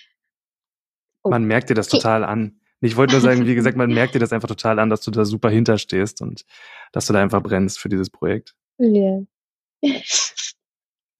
[1.24, 1.30] oh.
[1.30, 2.60] man merkt dir das total an.
[2.82, 5.12] Ich wollte nur sagen, wie gesagt, man merkt dir das einfach total an, dass du
[5.12, 6.46] da super hinterstehst und
[6.92, 8.56] dass du da einfach brennst für dieses Projekt.
[8.78, 9.22] Ja.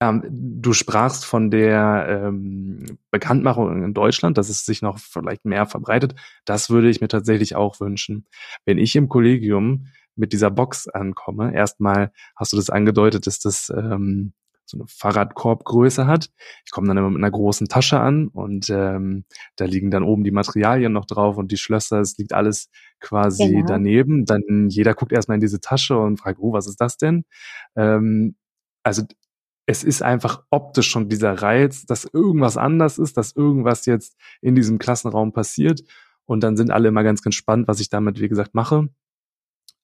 [0.00, 5.66] Ähm, du sprachst von der ähm, Bekanntmachung in Deutschland, dass es sich noch vielleicht mehr
[5.66, 6.14] verbreitet.
[6.44, 8.26] Das würde ich mir tatsächlich auch wünschen.
[8.66, 13.70] Wenn ich im Kollegium mit dieser Box ankomme, erstmal hast du das angedeutet, dass das
[13.70, 14.34] ähm,
[14.66, 16.30] so eine Fahrradkorbgröße hat.
[16.64, 19.24] Ich komme dann immer mit einer großen Tasche an und ähm,
[19.56, 22.68] da liegen dann oben die Materialien noch drauf und die Schlösser, es liegt alles
[23.00, 23.66] quasi genau.
[23.66, 24.24] daneben.
[24.24, 27.24] Dann jeder guckt erstmal in diese Tasche und fragt, oh, was ist das denn?
[27.76, 28.36] Ähm,
[28.82, 29.02] also
[29.66, 34.54] es ist einfach optisch schon dieser Reiz, dass irgendwas anders ist, dass irgendwas jetzt in
[34.54, 35.82] diesem Klassenraum passiert.
[36.24, 38.88] Und dann sind alle immer ganz gespannt, was ich damit, wie gesagt, mache.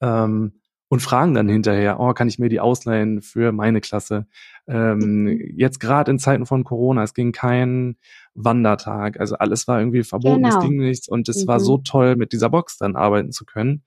[0.01, 0.61] Ähm,
[0.93, 4.27] und fragen dann hinterher, oh, kann ich mir die ausleihen für meine Klasse?
[4.69, 5.55] Ähm, mhm.
[5.57, 7.97] jetzt gerade in Zeiten von Corona, es ging kein
[8.35, 10.55] Wandertag, also alles war irgendwie verboten, genau.
[10.55, 11.49] es ging nichts und es mhm.
[11.49, 13.85] war so toll, mit dieser Box dann arbeiten zu können.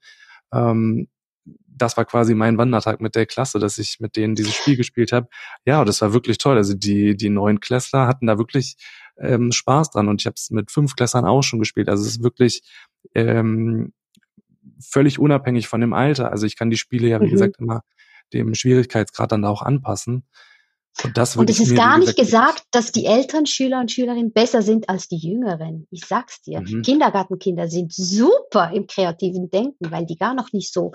[0.52, 1.06] Ähm,
[1.68, 5.12] das war quasi mein Wandertag mit der Klasse, dass ich mit denen dieses Spiel gespielt
[5.12, 5.28] habe.
[5.64, 6.56] Ja, das war wirklich toll.
[6.56, 8.78] Also die, die neuen Klässler hatten da wirklich
[9.16, 11.88] ähm, Spaß dran und ich habe es mit fünf Klässern auch schon gespielt.
[11.88, 12.62] Also es ist wirklich
[13.14, 13.92] ähm,
[14.80, 16.30] völlig unabhängig von dem Alter.
[16.30, 17.30] Also ich kann die Spiele ja, wie mhm.
[17.30, 17.82] gesagt, immer
[18.32, 20.26] dem Schwierigkeitsgrad dann auch anpassen.
[21.04, 24.62] Und, das und es ist gar nicht gesagt, dass die älteren Schüler und Schülerinnen besser
[24.62, 25.86] sind als die jüngeren.
[25.90, 26.62] Ich sag's dir.
[26.62, 26.82] Mhm.
[26.82, 30.92] Kindergartenkinder sind super im kreativen Denken, weil die gar noch nicht so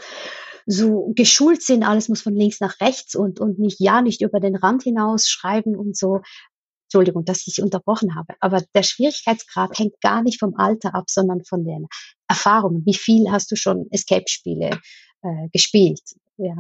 [0.66, 4.40] so geschult sind, alles muss von links nach rechts und, und nicht ja, nicht über
[4.40, 6.22] den Rand hinaus schreiben und so.
[6.86, 8.36] Entschuldigung, dass ich unterbrochen habe.
[8.42, 11.88] Aber der Schwierigkeitsgrad hängt gar nicht vom Alter ab, sondern von den
[12.32, 12.84] Erfahrungen.
[12.86, 14.80] Wie viel hast du schon Escape-Spiele
[15.22, 16.02] äh, gespielt?
[16.38, 16.56] Ja,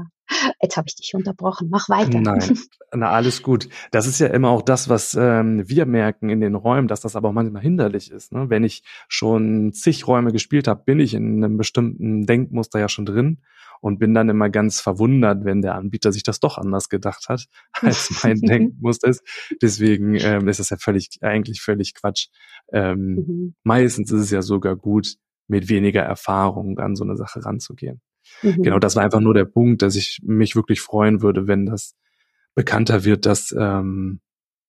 [0.61, 1.69] jetzt habe ich dich unterbrochen.
[1.71, 2.19] Mach weiter.
[2.19, 2.59] Nein,
[2.93, 3.69] na alles gut.
[3.91, 7.15] Das ist ja immer auch das, was ähm, wir merken in den Räumen, dass das
[7.15, 8.31] aber auch manchmal hinderlich ist.
[8.31, 8.49] Ne?
[8.49, 13.05] Wenn ich schon zig Räume gespielt habe, bin ich in einem bestimmten Denkmuster ja schon
[13.05, 13.41] drin
[13.79, 17.47] und bin dann immer ganz verwundert, wenn der Anbieter sich das doch anders gedacht hat,
[17.73, 19.23] als mein Denkmuster ist.
[19.61, 22.27] Deswegen ähm, ist das ja völlig, eigentlich völlig Quatsch.
[22.71, 23.55] Ähm, mhm.
[23.63, 25.15] Meistens ist es ja sogar gut,
[25.51, 28.01] mit weniger Erfahrung an so eine Sache ranzugehen.
[28.41, 28.63] Mhm.
[28.63, 31.95] Genau, das war einfach nur der Punkt, dass ich mich wirklich freuen würde, wenn das
[32.55, 34.21] bekannter wird, dass ähm,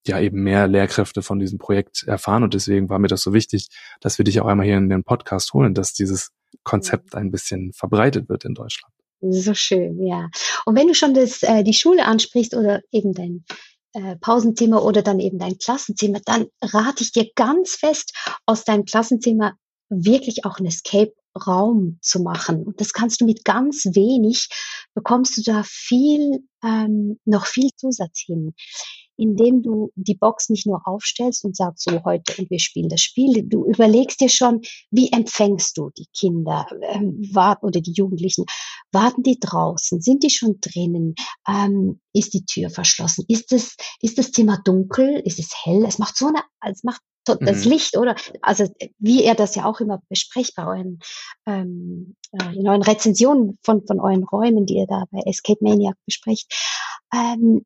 [0.07, 2.43] ja eben mehr Lehrkräfte von diesem Projekt erfahren.
[2.43, 3.68] Und deswegen war mir das so wichtig,
[4.01, 6.33] dass wir dich auch einmal hier in den Podcast holen, dass dieses
[6.64, 8.93] Konzept ein bisschen verbreitet wird in Deutschland.
[9.20, 10.28] So schön, ja.
[10.66, 13.45] Und wenn du schon das, äh, die Schule ansprichst oder eben dein
[13.93, 18.12] äh, Pausenzimmer oder dann eben dein Klassenzimmer, dann rate ich dir ganz fest,
[18.47, 19.55] aus deinem Klassenzimmer
[19.93, 22.64] wirklich auch ein Escape-Raum zu machen.
[22.64, 24.49] Und das kannst du mit ganz wenig,
[24.95, 28.55] bekommst du da viel, ähm, noch viel Zusatz hin
[29.16, 33.01] indem du die Box nicht nur aufstellst und sagst so heute und wir spielen das
[33.01, 33.45] Spiel.
[33.47, 37.22] Du überlegst dir schon, wie empfängst du die Kinder ähm,
[37.62, 38.45] oder die Jugendlichen?
[38.90, 40.01] Warten die draußen?
[40.01, 41.14] Sind die schon drinnen?
[41.47, 43.24] Ähm, ist die Tür verschlossen?
[43.28, 45.22] Ist es ist das Zimmer dunkel?
[45.24, 45.84] Ist es hell?
[45.86, 47.70] Es macht so eine, es macht das mhm.
[47.70, 48.16] Licht, oder?
[48.41, 48.68] Also
[48.99, 50.99] wie ihr das ja auch immer besprecht bei euren,
[51.47, 55.97] ähm, äh, in euren Rezensionen von, von euren Räumen, die ihr da bei Escape Maniac
[56.05, 56.53] besprecht.
[57.14, 57.64] Ähm,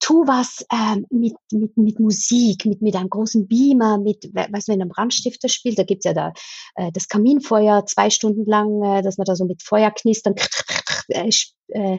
[0.00, 4.80] tu was ähm, mit, mit, mit Musik, mit, mit einem großen Beamer, mit, was wenn
[4.80, 6.32] ein Brandstifter spielt, da gibt's ja da
[6.76, 10.34] äh, das Kaminfeuer zwei Stunden lang, äh, dass man da so mit Feuerknistern
[11.08, 11.30] äh,
[11.68, 11.98] äh,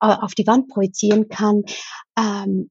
[0.00, 1.62] auf die Wand projizieren kann.
[2.18, 2.70] Ähm,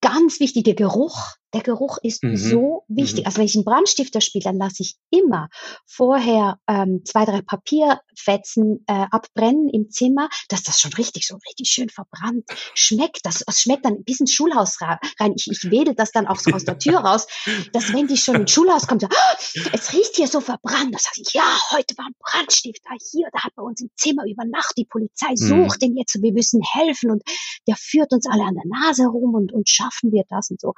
[0.00, 2.36] ganz wichtiger Geruch der Geruch ist mhm.
[2.36, 3.20] so wichtig.
[3.20, 3.26] Mhm.
[3.26, 5.48] Also wenn ich einen Brandstifter spiele, dann lasse ich immer
[5.86, 11.68] vorher ähm, zwei, drei Papierfetzen äh, abbrennen im Zimmer, dass das schon richtig, so richtig
[11.68, 12.44] schön verbrannt
[12.74, 13.20] schmeckt.
[13.24, 15.34] Das, das schmeckt dann bis ins Schulhaus rein.
[15.36, 17.26] Ich, ich wedel das dann auch so aus der Tür raus,
[17.72, 20.94] dass wenn die schon ins Schulhaus kommen, so, oh, es riecht hier so verbrannt.
[20.94, 24.24] Das heißt, ich, ja, heute war ein Brandstifter hier, da hat bei uns im Zimmer
[24.26, 25.36] über Nacht die Polizei mhm.
[25.36, 25.86] sucht mhm.
[25.86, 27.22] den jetzt, wir müssen helfen und
[27.68, 30.72] der führt uns alle an der Nase rum und, und schaffen wir das und so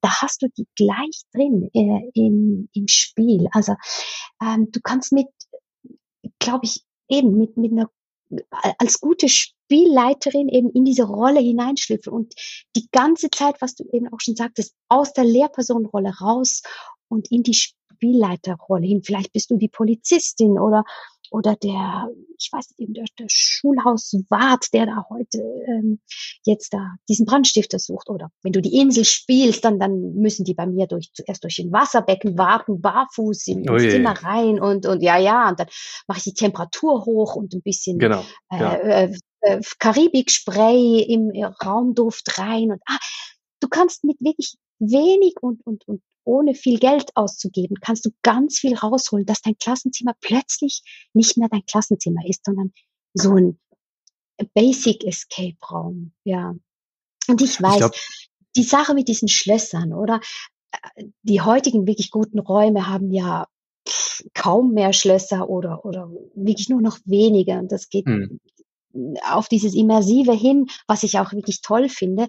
[0.00, 3.48] da hast du die gleich drin äh, im, im Spiel.
[3.52, 3.74] Also
[4.42, 5.28] ähm, du kannst mit,
[6.38, 7.90] glaube ich, eben mit, mit einer
[8.78, 12.34] als gute Spielleiterin eben in diese Rolle hineinschlüpfen und
[12.76, 16.62] die ganze Zeit, was du eben auch schon sagtest, aus der Lehrpersonenrolle raus
[17.08, 19.02] und in die Spielleiterrolle hin.
[19.02, 20.84] Vielleicht bist du die Polizistin oder
[21.30, 22.08] oder der,
[22.38, 26.00] ich weiß nicht, der, der Schulhauswart, der da heute ähm,
[26.44, 28.08] jetzt da diesen Brandstifter sucht.
[28.08, 31.58] Oder wenn du die Insel spielst, dann, dann müssen die bei mir durch, zuerst durch
[31.58, 35.68] ein Wasserbecken warten, barfuß in, ins Zimmer rein und, und ja, ja, und dann
[36.06, 38.74] mache ich die Temperatur hoch und ein bisschen genau, äh, ja.
[38.74, 41.30] äh, äh, Karibik-Spray im
[41.64, 42.98] Raumduft rein und ah,
[43.60, 48.58] du kannst mit wirklich wenig und, und, und ohne viel Geld auszugeben, kannst du ganz
[48.58, 50.82] viel rausholen, dass dein Klassenzimmer plötzlich
[51.14, 52.72] nicht mehr dein Klassenzimmer ist, sondern
[53.14, 53.58] so ein
[54.52, 56.12] Basic Escape Raum.
[56.24, 56.54] Ja.
[57.28, 57.94] Und ich weiß, ich glaub,
[58.56, 60.20] die Sache mit diesen Schlössern, oder?
[61.22, 63.48] Die heutigen wirklich guten Räume haben ja
[64.34, 67.58] kaum mehr Schlösser oder, oder wirklich nur noch wenige.
[67.58, 68.38] Und das geht hm.
[69.30, 72.28] Auf dieses Immersive hin, was ich auch wirklich toll finde.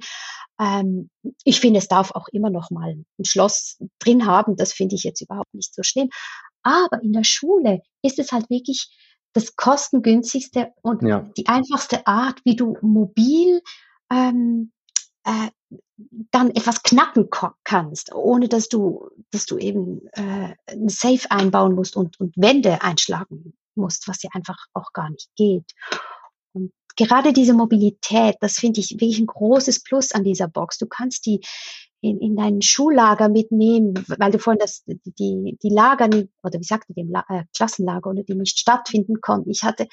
[0.60, 1.10] Ähm,
[1.44, 4.56] ich finde, es darf auch immer noch mal ein Schloss drin haben.
[4.56, 6.10] Das finde ich jetzt überhaupt nicht so schlimm.
[6.64, 8.90] Aber in der Schule ist es halt wirklich
[9.34, 11.30] das kostengünstigste und ja.
[11.38, 13.62] die einfachste Art, wie du mobil
[14.12, 14.72] ähm,
[15.24, 15.50] äh,
[16.32, 17.30] dann etwas knacken
[17.64, 22.82] kannst, ohne dass du, dass du eben äh, ein Safe einbauen musst und, und Wände
[22.82, 25.72] einschlagen musst, was ja einfach auch gar nicht geht.
[26.54, 30.78] Und gerade diese Mobilität, das finde ich wirklich ein großes Plus an dieser Box.
[30.78, 31.42] Du kannst die
[32.02, 36.64] in, in dein Schullager mitnehmen, weil du vorhin das, die, die Lager nicht, oder wie
[36.64, 39.50] sagte dem äh, Klassenlager, oder die nicht stattfinden konnten.
[39.50, 39.88] Ich hatte,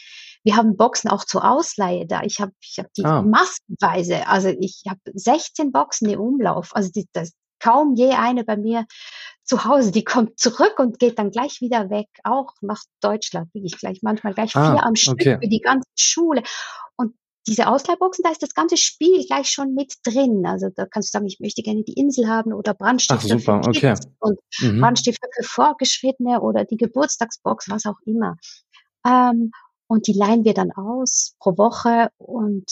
[0.44, 2.22] wir haben Boxen auch zur Ausleihe da.
[2.22, 3.22] Ich habe ich hab die ah.
[3.22, 6.74] massenweise, also ich habe 16 Boxen im Umlauf.
[6.76, 8.86] Also die, das, kaum je eine bei mir
[9.46, 9.92] zu Hause.
[9.92, 14.34] Die kommt zurück und geht dann gleich wieder weg, auch nach Deutschland, wirklich gleich, manchmal
[14.34, 15.38] gleich vier Ah, am Stück okay.
[15.40, 16.42] für die ganze Schule.
[16.96, 17.14] Und
[17.46, 20.44] diese Ausleihboxen, da ist das ganze Spiel gleich schon mit drin.
[20.46, 23.38] Also da kannst du sagen, ich möchte gerne die Insel haben oder Ach, Brandstifter für
[23.38, 23.94] super, okay.
[24.18, 24.80] Und Mhm.
[24.80, 28.36] Brandstifter für Fortgeschrittene oder die Geburtstagsbox, was auch immer.
[29.06, 29.52] Ähm,
[29.88, 32.64] und die leihen wir dann aus pro Woche und,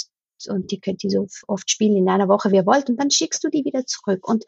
[0.49, 3.11] und die könnt ihr so oft spielen in einer Woche, wie ihr wollt, und dann
[3.11, 4.26] schickst du die wieder zurück.
[4.28, 4.45] Und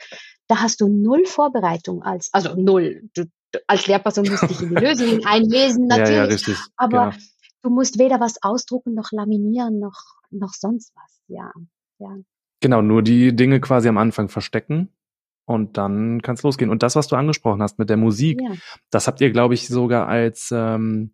[0.49, 3.03] da hast du null Vorbereitung als, also null.
[3.15, 6.59] Du, du, als Lehrperson musst dich in die Lösungen einlesen, Ja, ja, natürlich, richtig.
[6.77, 7.23] aber Genau.
[7.63, 11.21] du musst weder was ausdrucken, noch laminieren, noch, noch sonst was.
[11.29, 11.51] Ja,
[11.99, 12.17] ja.
[12.61, 14.89] Genau, nur die Dinge quasi am Anfang verstecken
[15.45, 16.71] und dann kann es losgehen.
[16.71, 18.55] Und das, was du angesprochen hast mit der Musik, ja.
[18.91, 21.13] das habt ihr, glaube ich, sogar als ähm,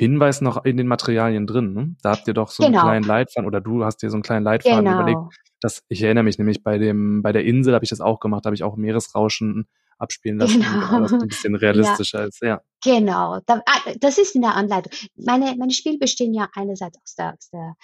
[0.00, 1.74] Hinweis noch in den Materialien drin.
[1.74, 1.94] Ne?
[2.02, 2.84] Da habt ihr doch so einen Genau.
[2.84, 5.18] kleinen Leitfaden oder du hast dir so einen kleinen Leitfaden überlegt.
[5.18, 5.30] Genau.
[5.60, 8.44] Das, ich erinnere mich nämlich bei dem, bei der Insel habe ich das auch gemacht,
[8.44, 10.86] da habe ich auch Meeresrauschen abspielen lassen, Genau.
[10.96, 11.54] alles ein bisschen
[12.06, 12.40] realistischer ist.
[12.40, 12.62] Ja.
[12.82, 13.62] Genau, ah,
[14.00, 14.90] das ist in der Anleitung.
[15.16, 17.74] Meine, meine Spiele bestehen ja einerseits aus der, aus der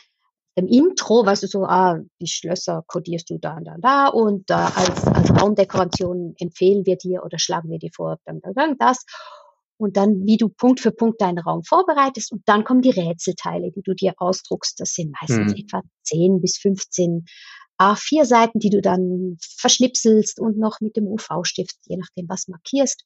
[0.58, 4.06] dem Intro, weißt du, so, ah, die Schlösser kodierst du da und da und da
[4.08, 8.54] und äh, als, als Raumdekoration empfehlen wir dir oder schlagen wir dir vor, dann, dann,
[8.54, 9.04] dann das.
[9.78, 13.70] Und dann, wie du Punkt für Punkt deinen Raum vorbereitest und dann kommen die Rätselteile,
[13.72, 14.80] die du dir ausdruckst.
[14.80, 15.58] Das sind meistens Mhm.
[15.58, 17.26] etwa 10 bis 15
[17.78, 23.04] A4-Seiten, die du dann verschnipselst und noch mit dem UV-Stift, je nachdem was markierst.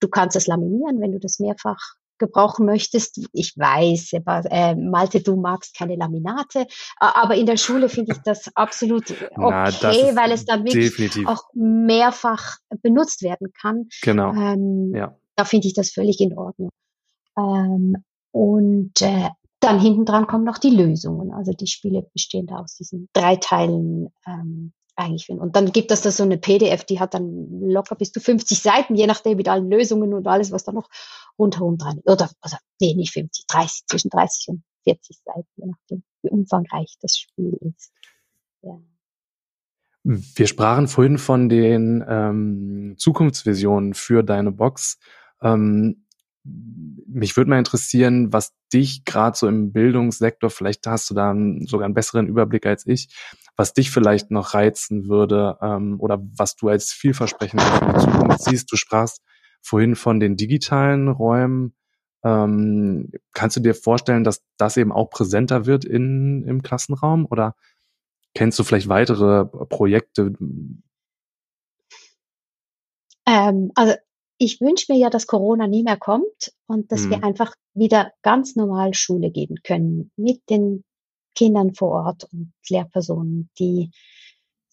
[0.00, 3.20] Du kannst es laminieren, wenn du das mehrfach gebrauchen möchtest.
[3.32, 4.12] Ich weiß,
[4.50, 6.66] äh, Malte, du magst keine Laminate,
[6.98, 9.82] aber in der Schule finde ich das absolut okay, Na, das
[10.16, 11.26] weil es dann wirklich definitiv.
[11.28, 13.88] auch mehrfach benutzt werden kann.
[14.02, 14.32] Genau.
[14.34, 15.16] Ähm, Ja.
[15.38, 16.70] Da finde ich das völlig in Ordnung.
[17.38, 19.28] Ähm, und äh,
[19.60, 21.32] dann hinten dran kommen noch die Lösungen.
[21.32, 25.28] Also die Spiele bestehen da aus diesen drei Teilen ähm, eigentlich.
[25.28, 28.58] Und dann gibt es da so eine PDF, die hat dann locker bis zu 50
[28.58, 30.88] Seiten, je nachdem mit allen Lösungen und alles, was da noch
[31.38, 32.10] rundherum dran ist.
[32.10, 36.96] Oder, also, nee, nicht 50, 30, zwischen 30 und 40 Seiten, je nachdem, wie umfangreich
[37.00, 37.92] das Spiel ist.
[38.62, 38.76] Ja.
[40.02, 44.98] Wir sprachen vorhin von den ähm, Zukunftsvisionen für deine Box.
[45.42, 46.04] Ähm,
[46.44, 51.66] mich würde mal interessieren, was dich gerade so im Bildungssektor, vielleicht hast du da einen,
[51.66, 53.08] sogar einen besseren Überblick als ich,
[53.56, 58.42] was dich vielleicht noch reizen würde ähm, oder was du als vielversprechend für die Zukunft
[58.42, 58.72] siehst.
[58.72, 59.22] Du sprachst
[59.62, 61.74] vorhin von den digitalen Räumen.
[62.24, 67.54] Ähm, kannst du dir vorstellen, dass das eben auch präsenter wird in, im Klassenraum oder
[68.34, 70.32] kennst du vielleicht weitere Projekte?
[73.26, 73.94] Ähm, also
[74.38, 77.24] ich wünsche mir ja, dass Corona nie mehr kommt und dass wir Mhm.
[77.24, 80.84] einfach wieder ganz normal Schule gehen können mit den
[81.34, 83.90] Kindern vor Ort und Lehrpersonen, die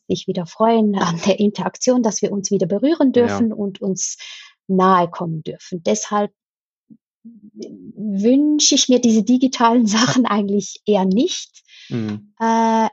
[0.07, 3.28] sich wieder freuen an der Interaktion, dass wir uns wieder berühren Ja.
[3.28, 4.18] dürfen und uns
[4.68, 5.84] nahe kommen dürfen.
[5.84, 6.32] Deshalb
[7.24, 11.63] wünsche ich mir diese digitalen Sachen eigentlich eher nicht.
[11.89, 12.34] Mhm.
[12.39, 12.88] Äh,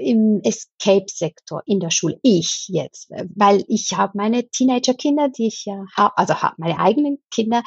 [0.00, 2.18] im Escape-Sektor in der Schule.
[2.22, 6.78] Ich jetzt, äh, weil ich habe meine Teenager-Kinder, die ich ja habe, also habe meine
[6.78, 7.62] eigenen Kinder,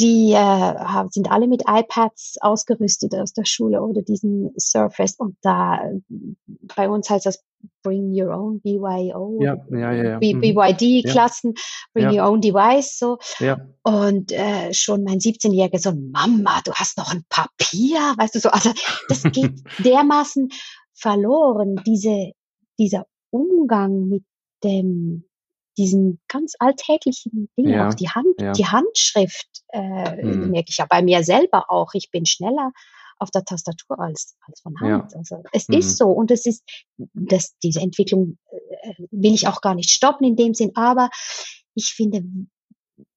[0.00, 5.76] die äh, sind alle mit iPads ausgerüstet aus der Schule oder diesen Surface und da
[5.84, 6.00] äh,
[6.74, 7.42] bei uns heißt das
[7.82, 10.18] Bring Your Own BYO Ja, ja, ja, ja.
[10.18, 10.40] B- Mhm.
[10.40, 11.54] BYD-Klassen,
[11.92, 12.08] Bring.
[12.18, 17.12] Your Own Device so Ja, und äh, schon mein 17-Jähriger so, Mama, du hast noch
[17.12, 18.70] ein Papier, weißt du so, also
[19.08, 19.52] das geht
[19.84, 20.48] dermaßen
[20.94, 22.32] verloren, diese,
[22.78, 24.24] dieser Umgang mit
[24.64, 25.24] dem,
[25.78, 28.52] diesen ganz alltäglichen Dingen, Ja, auch die Hand, ja.
[28.52, 30.50] die Handschrift, äh, Mhm.
[30.50, 31.90] merke ich ja bei mir selber auch.
[31.94, 32.72] Ich bin schneller
[33.18, 34.80] auf der Tastatur als, als von Ja.
[35.00, 35.14] Hand.
[35.14, 35.74] Also es Mhm.
[35.76, 36.62] ist so und es ist,
[37.14, 38.38] das, diese Entwicklung
[38.82, 41.10] äh, will ich auch gar nicht stoppen in dem Sinn, aber
[41.74, 42.24] ich finde,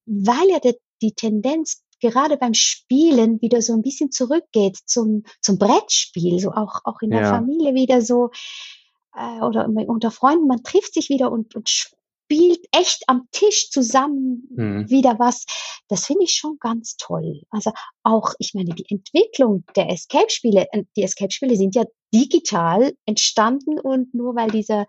[0.06, 5.58] weil ja der, die Tendenz gerade beim Spielen wieder so ein bisschen zurückgeht zum, zum
[5.58, 7.30] Brettspiel, so auch, auch in der Ja.
[7.30, 8.30] Familie wieder so,
[9.16, 11.93] äh, oder unter Freunden, man trifft sich wieder und, und
[12.24, 14.90] spielt echt am Tisch zusammen Mhm.
[14.90, 15.44] wieder was.
[15.88, 17.42] Das finde ich schon ganz toll.
[17.50, 17.70] Also
[18.02, 24.14] auch, ich meine, die Entwicklung der Escape-Spiele, äh, die Escape-Spiele sind ja digital entstanden und
[24.14, 24.86] nur weil dieser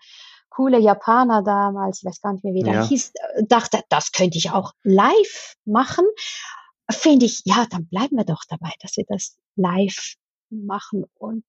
[0.49, 2.87] coole Japaner damals, ich weiß gar nicht mehr, wie der Ja.
[2.87, 3.11] hieß,
[3.47, 6.05] dachte, das könnte ich auch live machen,
[6.89, 10.13] finde ich, ja, dann bleiben wir doch dabei, dass wir das live
[10.49, 11.43] machen und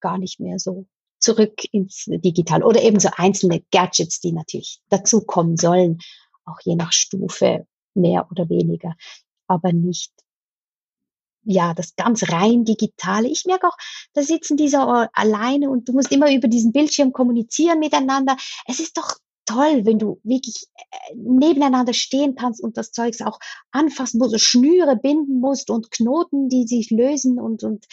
[0.00, 0.86] gar nicht mehr so
[1.18, 5.98] zurück ins Digital oder eben so einzelne Gadgets, die natürlich dazu kommen sollen,
[6.44, 8.94] auch je nach Stufe mehr oder weniger,
[9.46, 10.12] aber nicht
[11.44, 13.26] ja, das ganz rein digitale.
[13.28, 13.76] Ich merke auch,
[14.12, 14.80] da sitzen diese
[15.14, 18.36] alleine und du musst immer über diesen Bildschirm kommunizieren miteinander.
[18.66, 19.16] Es ist doch
[19.46, 23.38] toll, wenn du wirklich äh, nebeneinander stehen kannst und das Zeugs auch
[23.70, 27.86] anfassen musst, Schnüre binden musst und Knoten, die sich lösen und, und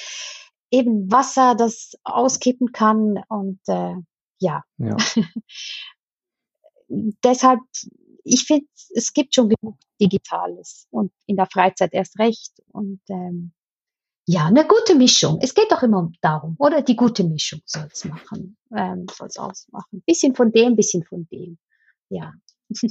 [0.72, 3.96] eben Wasser, das auskippen kann und äh,
[4.40, 4.64] ja.
[4.78, 4.98] ja.
[7.24, 7.62] Deshalb,
[8.24, 13.54] ich finde, es gibt schon genug Digitales und in der Freizeit erst recht und ähm,
[14.28, 15.38] ja, eine gute Mischung.
[15.42, 16.82] Es geht doch immer darum, oder?
[16.82, 20.02] Die gute Mischung soll es machen, ähm, soll es ausmachen.
[20.06, 21.60] Bisschen von dem, bisschen von dem.
[22.10, 22.34] Ja.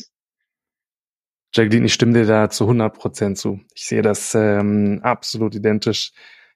[1.52, 3.60] Jacqueline, ich stimme dir da zu 100 Prozent zu.
[3.74, 6.12] Ich sehe das ähm, absolut identisch.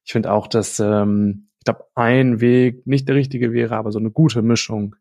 [0.09, 3.99] Ich finde auch, dass ähm, ich glaube, ein Weg nicht der richtige wäre, aber so
[3.99, 4.97] eine gute Mischung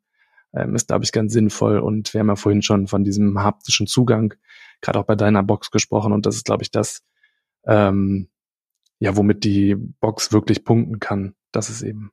[0.54, 1.80] ähm, ist, glaube ich, ganz sinnvoll.
[1.80, 4.34] Und wir haben ja vorhin schon von diesem haptischen Zugang,
[4.82, 6.12] gerade auch bei deiner Box gesprochen.
[6.12, 7.04] Und das ist, glaube ich, das,
[7.66, 8.28] ähm,
[9.00, 12.12] ja, womit die Box wirklich punkten kann, dass es eben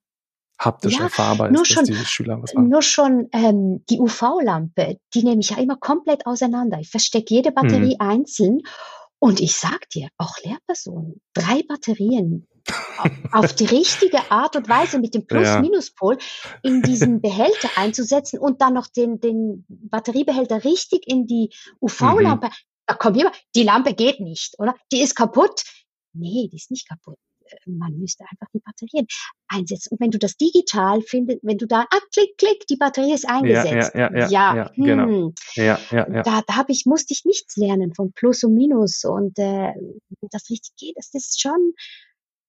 [0.56, 2.68] haptisch ja, erfahrbar ist, schon, dass die Schüler was machen.
[2.68, 6.78] Nur schon ähm, die UV-Lampe, die nehme ich ja immer komplett auseinander.
[6.78, 8.08] Ich verstecke jede Batterie hm.
[8.08, 8.60] einzeln
[9.18, 12.46] und ich sag dir, auch Lehrpersonen, drei Batterien
[13.32, 16.18] auf die richtige Art und Weise mit dem Plus-Minus-Pol
[16.62, 21.50] in diesen Behälter einzusetzen und dann noch den, den Batteriebehälter richtig in die
[21.80, 22.46] UV-Lampe.
[22.46, 22.52] Mhm.
[22.86, 24.74] Da kommt jemand, die Lampe geht nicht, oder?
[24.92, 25.64] Die ist kaputt
[26.14, 27.18] nee, die ist nicht kaputt.
[27.44, 29.06] Äh, man müsste einfach die Batterien
[29.48, 29.92] einsetzen.
[29.92, 33.28] Und wenn du das digital findest, wenn du da, ah, klick, klick, die Batterie ist
[33.28, 33.94] eingesetzt.
[33.94, 34.84] Ja, ja, ja, ja, ja hm.
[34.84, 35.32] genau.
[35.54, 36.22] Ja, ja, ja.
[36.22, 39.74] Da, da hab ich, musste ich nichts lernen von Plus und Minus und äh,
[40.20, 40.96] wie das richtig geht.
[40.96, 41.74] Das ist schon,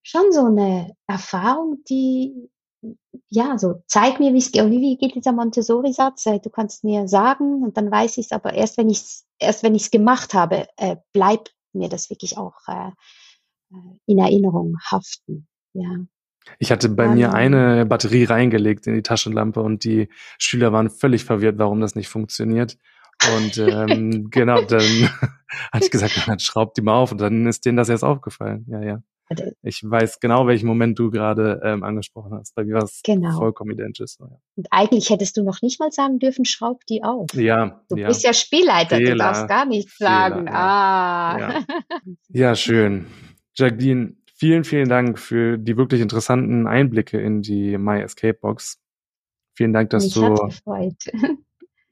[0.06, 2.50] schon so eine Erfahrung, die
[3.30, 4.70] ja, so zeig mir, wie es geht.
[4.70, 6.28] Wie, geht dieser Montessori-Satz?
[6.28, 9.26] Äh, du kannst mir sagen und dann weiß ich es, aber erst wenn ich es
[9.40, 12.90] erst wenn ich es gemacht habe, äh, bleibt mir das wirklich auch äh,
[13.72, 15.48] äh, in Erinnerung haften.
[15.74, 16.06] Ja.
[16.60, 21.26] Ich hatte bei mir eine Batterie reingelegt in die Taschenlampe und die Schüler waren völlig
[21.26, 22.78] verwirrt, warum das nicht funktioniert.
[23.36, 24.82] Und ähm, genau, dann
[25.72, 28.66] hatte ich gesagt, dann schraubt die mal auf und dann ist denen das erst aufgefallen.
[28.70, 29.02] Ja, ja.
[29.64, 32.54] Ich weiß genau, welchen Moment du gerade ähm, angesprochen hast.
[32.54, 33.38] Bei mir war es genau.
[33.38, 34.18] vollkommen identisch.
[34.20, 34.28] Ja.
[34.56, 37.34] Und eigentlich hättest du noch nicht mal sagen dürfen, schraub die auf.
[37.34, 37.82] Ja.
[37.90, 38.08] Du ja.
[38.08, 40.46] bist ja Spielleiter, Fehler, du darfst gar nichts sagen.
[40.46, 41.40] Fehler, ah.
[41.40, 41.64] Ja.
[42.30, 43.08] ja, schön.
[43.56, 48.80] Jacqueline, vielen, vielen Dank für die wirklich interessanten Einblicke in die My Escape Box.
[49.56, 50.36] Vielen Dank, dass Mich du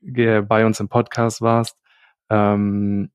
[0.47, 1.77] bei uns im Podcast warst.
[2.29, 3.09] Ähm,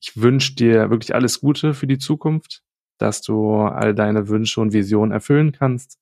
[0.00, 2.62] ich wünsche dir wirklich alles Gute für die Zukunft,
[3.02, 5.98] dass du all deine Wünsche und Visionen erfüllen kannst.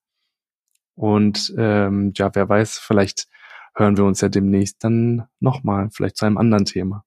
[0.95, 3.27] Und ähm, ja, wer weiß, vielleicht
[3.75, 7.05] hören wir uns ja demnächst dann nochmal, vielleicht zu einem anderen Thema.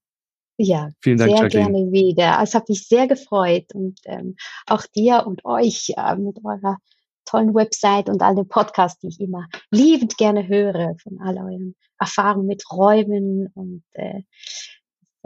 [0.58, 1.72] Ja, Vielen Dank, sehr Jacqueline.
[1.72, 2.40] gerne wieder.
[2.42, 4.36] Es hat mich sehr gefreut und ähm,
[4.66, 6.78] auch dir und euch äh, mit eurer
[7.26, 11.76] tollen Website und all den Podcasts, die ich immer liebend gerne höre, von all euren
[12.00, 14.24] Erfahrungen mit Räumen und äh,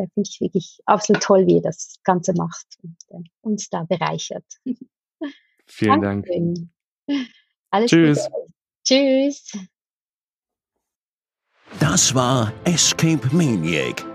[0.06, 4.46] finde ich wirklich absolut toll, wie ihr das Ganze macht und äh, uns da bereichert.
[5.66, 6.28] Vielen Dank.
[7.72, 8.30] Alles Tschüss.
[8.30, 8.54] Gute.
[8.84, 9.52] Tschüss.
[11.80, 14.06] Das war Escape Maniac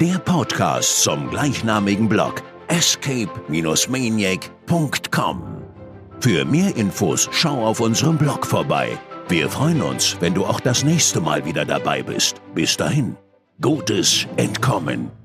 [0.00, 5.42] der Podcast zum gleichnamigen Blog escape-maniac.com.
[6.20, 8.96] Für mehr Infos schau auf unserem Blog vorbei.
[9.28, 12.40] Wir freuen uns, wenn du auch das nächste Mal wieder dabei bist.
[12.54, 13.16] Bis dahin,
[13.60, 15.21] gutes Entkommen.